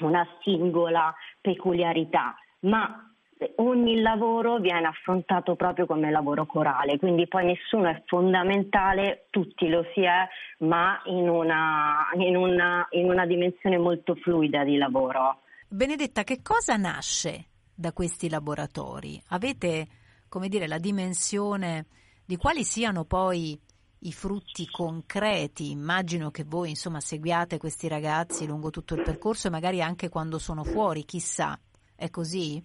una 0.00 0.26
singola 0.40 1.14
peculiarità, 1.40 2.34
ma 2.62 3.11
ogni 3.56 4.00
lavoro 4.00 4.58
viene 4.58 4.86
affrontato 4.86 5.56
proprio 5.56 5.86
come 5.86 6.10
lavoro 6.10 6.46
corale, 6.46 6.98
quindi 6.98 7.26
poi 7.26 7.46
nessuno 7.46 7.88
è 7.88 8.02
fondamentale, 8.06 9.26
tutti 9.30 9.68
lo 9.68 9.84
si 9.94 10.02
è, 10.02 10.26
ma 10.64 11.00
in 11.06 11.28
una, 11.28 12.08
in 12.16 12.36
una, 12.36 12.86
in 12.90 13.10
una 13.10 13.26
dimensione 13.26 13.78
molto 13.78 14.14
fluida 14.16 14.64
di 14.64 14.76
lavoro. 14.76 15.42
Benedetta, 15.68 16.22
che 16.22 16.42
cosa 16.42 16.76
nasce 16.76 17.46
da 17.74 17.92
questi 17.92 18.28
laboratori? 18.28 19.20
Avete, 19.28 19.86
come 20.28 20.48
dire, 20.48 20.66
la 20.66 20.78
dimensione 20.78 21.86
di 22.24 22.36
quali 22.36 22.64
siano 22.64 23.04
poi 23.04 23.58
i 24.00 24.12
frutti 24.12 24.68
concreti? 24.68 25.70
Immagino 25.70 26.30
che 26.30 26.44
voi, 26.44 26.70
insomma, 26.70 27.00
seguiate 27.00 27.58
questi 27.58 27.88
ragazzi 27.88 28.46
lungo 28.46 28.70
tutto 28.70 28.94
il 28.94 29.02
percorso 29.02 29.48
e 29.48 29.50
magari 29.50 29.80
anche 29.80 30.08
quando 30.08 30.38
sono 30.38 30.64
fuori, 30.64 31.04
chissà. 31.04 31.58
È 31.94 32.10
così? 32.10 32.62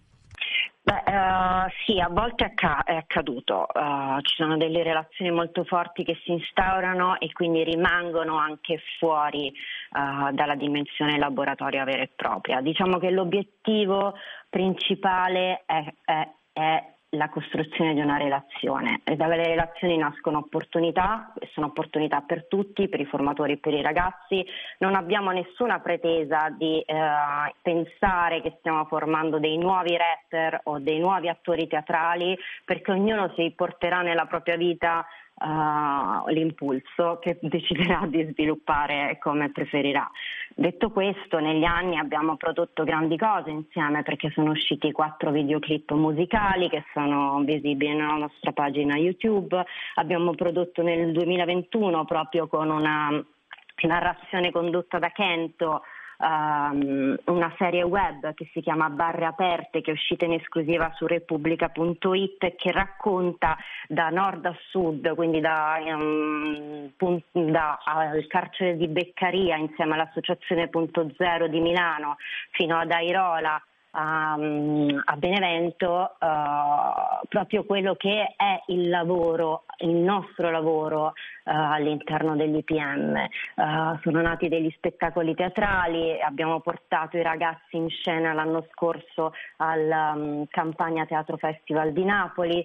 Beh, 0.88 1.04
uh, 1.06 1.70
sì, 1.86 2.00
a 2.00 2.08
volte 2.08 2.46
è, 2.46 2.84
è 2.86 2.96
accaduto, 2.96 3.68
uh, 3.74 4.22
ci 4.22 4.36
sono 4.38 4.56
delle 4.56 4.84
relazioni 4.84 5.32
molto 5.32 5.66
forti 5.66 6.06
che 6.06 6.18
si 6.24 6.32
instaurano 6.32 7.20
e 7.20 7.30
quindi 7.34 7.66
rimangono 7.66 8.38
anche 8.38 8.80
fuori 8.98 9.52
uh, 9.92 10.32
dalla 10.32 10.56
dimensione 10.56 11.18
laboratoria 11.18 11.84
vera 11.84 12.04
e 12.04 12.12
propria. 12.16 12.62
Diciamo 12.62 13.00
che 13.00 13.10
l'obiettivo 13.10 14.14
principale 14.50 15.64
è, 15.66 15.94
è, 16.06 16.30
è 16.54 16.97
la 17.12 17.30
costruzione 17.30 17.94
di 17.94 18.02
una 18.02 18.18
relazione 18.18 19.00
e 19.06 19.16
dalle 19.16 19.38
relazioni 19.38 19.96
nascono 19.98 20.40
opportunità, 20.40 21.32
sono 21.54 21.68
opportunità 21.68 22.22
per 22.22 22.48
tutti, 22.48 22.90
per 22.90 23.00
i 23.00 23.06
formatori 23.06 23.54
e 23.54 23.58
per 23.58 23.74
i 23.74 23.82
ragazzi. 23.82 24.46
Non 24.80 24.96
abbiamo 24.96 25.32
nessuna 25.32 25.80
pretesa 25.80 26.50
di 26.50 26.82
eh, 26.82 26.96
pensare 27.62 28.42
che 28.42 28.56
stiamo 28.60 28.84
formando 28.86 29.40
dei 29.40 29.58
nuovi 29.58 29.96
rapper 29.96 30.62
o 30.64 30.80
dei 30.80 31.00
nuovi 31.00 31.30
attori 31.30 31.68
teatrali 31.68 32.38
perché 32.66 32.92
ognuno 32.92 33.32
si 33.36 33.54
porterà 33.56 34.02
nella 34.02 34.26
propria 34.26 34.58
vita 34.58 35.06
uh, 35.40 36.28
l'impulso 36.30 37.20
che 37.22 37.38
deciderà 37.42 38.06
di 38.08 38.28
sviluppare 38.32 39.18
come 39.20 39.52
preferirà. 39.52 40.10
Detto 40.60 40.90
questo, 40.90 41.38
negli 41.38 41.66
anni 41.66 42.00
abbiamo 42.00 42.36
prodotto 42.36 42.84
grandi 42.84 43.16
cose 43.16 43.52
insieme 43.52 44.02
perché 44.02 44.32
sono 44.32 44.50
usciti 44.50 44.92
quattro 44.92 45.30
videoclip 45.30 45.92
musicali 45.92 46.68
che 46.68 46.84
sono 46.94 47.40
visibili 47.44 47.94
nella 47.94 48.16
nostra 48.16 48.54
pagina 48.54 48.98
YouTube. 48.98 49.64
Abbiamo 49.94 50.34
prodotto 50.34 50.82
nel 50.82 51.12
2021 51.12 52.06
proprio 52.06 52.48
con 52.48 52.72
una 52.72 53.24
narrazione 53.84 54.50
condotta 54.50 54.98
da 54.98 55.12
Kento 55.12 55.84
um, 56.18 57.16
una 57.26 57.54
serie 57.58 57.84
web 57.84 58.34
che 58.34 58.50
si 58.54 58.62
chiama 58.62 58.90
Barre 58.90 59.26
Aperte 59.26 59.82
che 59.82 59.92
è 59.92 59.94
uscita 59.94 60.26
in 60.26 60.34
esclusiva 60.34 60.92
su 60.96 61.06
Repubblica.it 61.06 62.56
che 62.56 62.72
racconta 62.72 63.58
da 63.88 64.10
nord 64.10 64.46
a 64.46 64.56
sud, 64.70 65.14
quindi 65.16 65.40
da, 65.40 65.78
um, 65.86 66.92
da 67.32 67.80
al 67.84 68.26
carcere 68.28 68.78
di 68.78 68.88
Beccaria 68.88 69.56
insieme 69.58 69.94
all'Associazione 69.94 70.68
Punto 70.68 71.10
Zero 71.18 71.48
di 71.48 71.60
Milano 71.60 72.18
fino 72.52 72.78
ad 72.78 72.92
Airola 72.92 73.62
a, 73.92 74.34
a 74.34 75.16
Benevento 75.18 76.16
uh, 76.20 77.28
proprio 77.28 77.64
quello 77.64 77.96
che 77.96 78.34
è 78.36 78.62
il 78.68 78.90
lavoro, 78.90 79.64
il 79.80 79.96
nostro 79.96 80.50
lavoro 80.50 81.06
uh, 81.06 81.12
all'interno 81.44 82.36
dell'IPM. 82.36 83.16
Uh, 83.56 83.62
eh, 83.62 84.00
sono 84.04 84.22
nati 84.22 84.48
degli 84.48 84.72
spettacoli 84.76 85.34
teatrali, 85.36 86.20
abbiamo 86.22 86.60
portato 86.60 87.18
i 87.18 87.22
ragazzi 87.24 87.78
in 87.78 87.90
scena 87.90 88.34
l'anno 88.34 88.66
scorso 88.72 89.34
al 89.58 90.14
um, 90.16 90.46
Campania 90.50 91.06
Teatro 91.06 91.38
Festival 91.38 91.92
di 91.94 92.04
Napoli, 92.04 92.64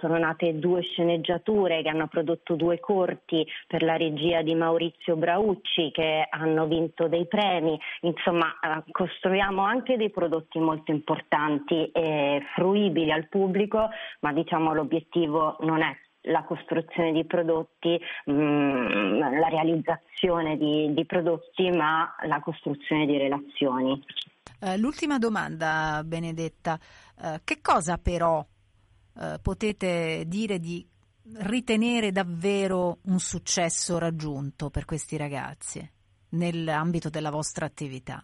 sono 0.00 0.18
nate 0.18 0.58
due 0.58 0.82
sceneggiature 0.82 1.82
che 1.82 1.88
hanno 1.88 2.06
prodotto 2.06 2.54
due 2.54 2.78
corti 2.78 3.46
per 3.66 3.82
la 3.82 3.96
regia 3.96 4.42
di 4.42 4.54
Maurizio 4.54 5.16
Braucci 5.16 5.90
che 5.90 6.26
hanno 6.30 6.66
vinto 6.66 7.08
dei 7.08 7.26
premi, 7.26 7.78
insomma 8.02 8.54
costruiamo 8.90 9.62
anche 9.62 9.96
dei 9.96 10.10
prodotti 10.10 10.37
prodotti 10.38 10.58
molto 10.58 10.92
importanti 10.92 11.90
e 11.90 12.42
fruibili 12.54 13.10
al 13.10 13.28
pubblico, 13.28 13.88
ma 14.20 14.32
diciamo 14.32 14.72
l'obiettivo 14.72 15.56
non 15.60 15.82
è 15.82 15.96
la 16.22 16.44
costruzione 16.44 17.12
di 17.12 17.24
prodotti, 17.24 17.98
mm, 18.30 19.18
la 19.18 19.48
realizzazione 19.48 20.56
di, 20.56 20.92
di, 20.92 21.06
prodotti, 21.06 21.70
ma 21.70 22.14
la 22.26 22.40
costruzione 22.40 23.06
di 23.06 23.16
relazioni. 23.16 24.02
Uh, 24.60 24.76
l'ultima 24.76 25.18
domanda, 25.18 26.02
Benedetta, 26.04 26.78
uh, 27.22 27.38
che 27.44 27.60
cosa 27.60 27.96
però 27.96 28.38
uh, 28.40 29.22
potete 29.40 30.24
dire 30.26 30.58
di 30.58 30.86
ritenere 31.40 32.10
davvero 32.10 32.98
un 33.04 33.18
successo 33.18 33.98
raggiunto 33.98 34.70
per 34.70 34.84
questi 34.84 35.16
ragazzi 35.16 35.88
nell'ambito 36.30 37.08
della 37.08 37.30
vostra 37.30 37.66
attività? 37.66 38.22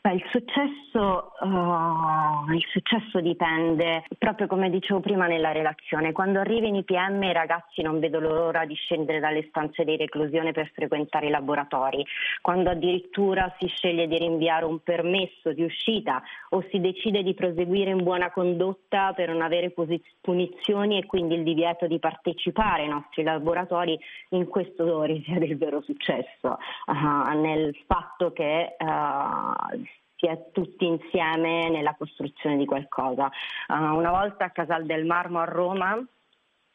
Beh, 0.00 0.12
il, 0.12 0.24
successo, 0.30 1.32
uh, 1.40 2.52
il 2.52 2.64
successo 2.70 3.20
dipende, 3.20 4.04
proprio 4.16 4.46
come 4.46 4.70
dicevo 4.70 5.00
prima 5.00 5.26
nella 5.26 5.50
relazione, 5.50 6.12
quando 6.12 6.38
arrivi 6.38 6.68
in 6.68 6.76
IPM 6.76 7.20
i 7.24 7.32
ragazzi 7.32 7.82
non 7.82 7.98
vedono 7.98 8.28
l'ora 8.28 8.64
di 8.64 8.74
scendere 8.74 9.18
dalle 9.18 9.46
stanze 9.48 9.84
di 9.84 9.96
reclusione 9.96 10.52
per 10.52 10.70
frequentare 10.72 11.26
i 11.26 11.30
laboratori, 11.30 12.06
quando 12.40 12.70
addirittura 12.70 13.52
si 13.58 13.66
sceglie 13.66 14.06
di 14.06 14.18
rinviare 14.18 14.64
un 14.64 14.80
permesso 14.84 15.52
di 15.52 15.64
uscita 15.64 16.22
o 16.50 16.64
si 16.70 16.78
decide 16.78 17.24
di 17.24 17.34
proseguire 17.34 17.90
in 17.90 18.04
buona 18.04 18.30
condotta 18.30 19.12
per 19.14 19.30
non 19.30 19.42
avere 19.42 19.74
punizioni 20.20 20.98
e 20.98 21.06
quindi 21.06 21.34
il 21.34 21.42
divieto 21.42 21.88
di 21.88 21.98
partecipare 21.98 22.82
ai 22.82 22.88
nostri 22.88 23.24
laboratori, 23.24 23.98
in 24.30 24.46
questo 24.46 25.02
risiede 25.02 25.46
il 25.46 25.58
vero 25.58 25.82
successo, 25.82 26.56
uh, 26.86 27.40
nel 27.40 27.76
fatto 27.86 28.32
che 28.32 28.76
uh, 28.78 29.86
si 30.18 30.26
è 30.26 30.50
tutti 30.52 30.84
insieme 30.84 31.70
nella 31.70 31.94
costruzione 31.96 32.56
di 32.56 32.66
qualcosa. 32.66 33.30
Uh, 33.68 33.94
una 33.94 34.10
volta 34.10 34.46
a 34.46 34.50
Casal 34.50 34.84
del 34.84 35.06
Marmo 35.06 35.38
a 35.38 35.44
Roma 35.44 36.04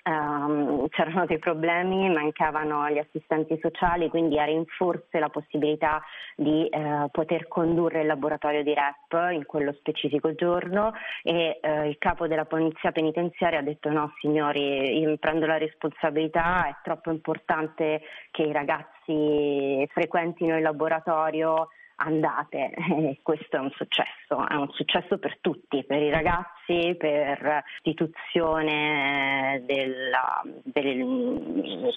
Um, 0.06 0.90
c'erano 0.90 1.26
dei 1.26 1.40
problemi, 1.40 2.10
mancavano 2.10 2.90
gli 2.90 2.98
assistenti 2.98 3.58
sociali, 3.62 4.10
quindi 4.10 4.36
era 4.36 4.52
in 4.52 4.66
forse 4.66 5.18
la 5.18 5.30
possibilità 5.30 6.04
di 6.36 6.68
uh, 6.70 7.10
poter 7.10 7.48
condurre 7.48 8.02
il 8.02 8.08
laboratorio 8.08 8.64
di 8.64 8.74
REP 8.74 9.32
in 9.32 9.46
quello 9.46 9.72
specifico 9.80 10.36
giorno 10.36 10.92
e 11.22 11.58
uh, 11.62 11.86
il 11.86 11.98
capo 12.00 12.28
della 12.28 12.44
polizia 12.44 12.92
penitenziaria 12.92 13.60
ha 13.60 13.64
detto 13.64 13.90
no 13.92 14.12
signori, 14.20 15.00
io 15.00 15.16
prendo 15.20 15.46
la 15.46 15.58
responsabilità, 15.58 16.68
è 16.68 16.76
troppo 16.84 17.10
importante 17.10 18.02
che 18.32 18.44
i 18.44 18.52
ragazzi 18.52 19.88
frequentino 19.94 20.58
il 20.58 20.64
laboratorio 20.64 21.70
andate. 22.04 22.72
E 23.04 23.20
questo 23.22 23.58
è 23.58 23.60
un 23.60 23.72
successo, 23.72 24.48
è 24.48 24.56
un 24.56 24.70
successo 24.72 25.18
per 25.18 25.38
tutti, 25.42 25.84
per 25.84 26.02
i 26.02 26.10
ragazzi, 26.10 26.96
per 26.98 27.64
l'istituzione 27.84 29.64
della, 29.66 30.42
del, 30.64 31.92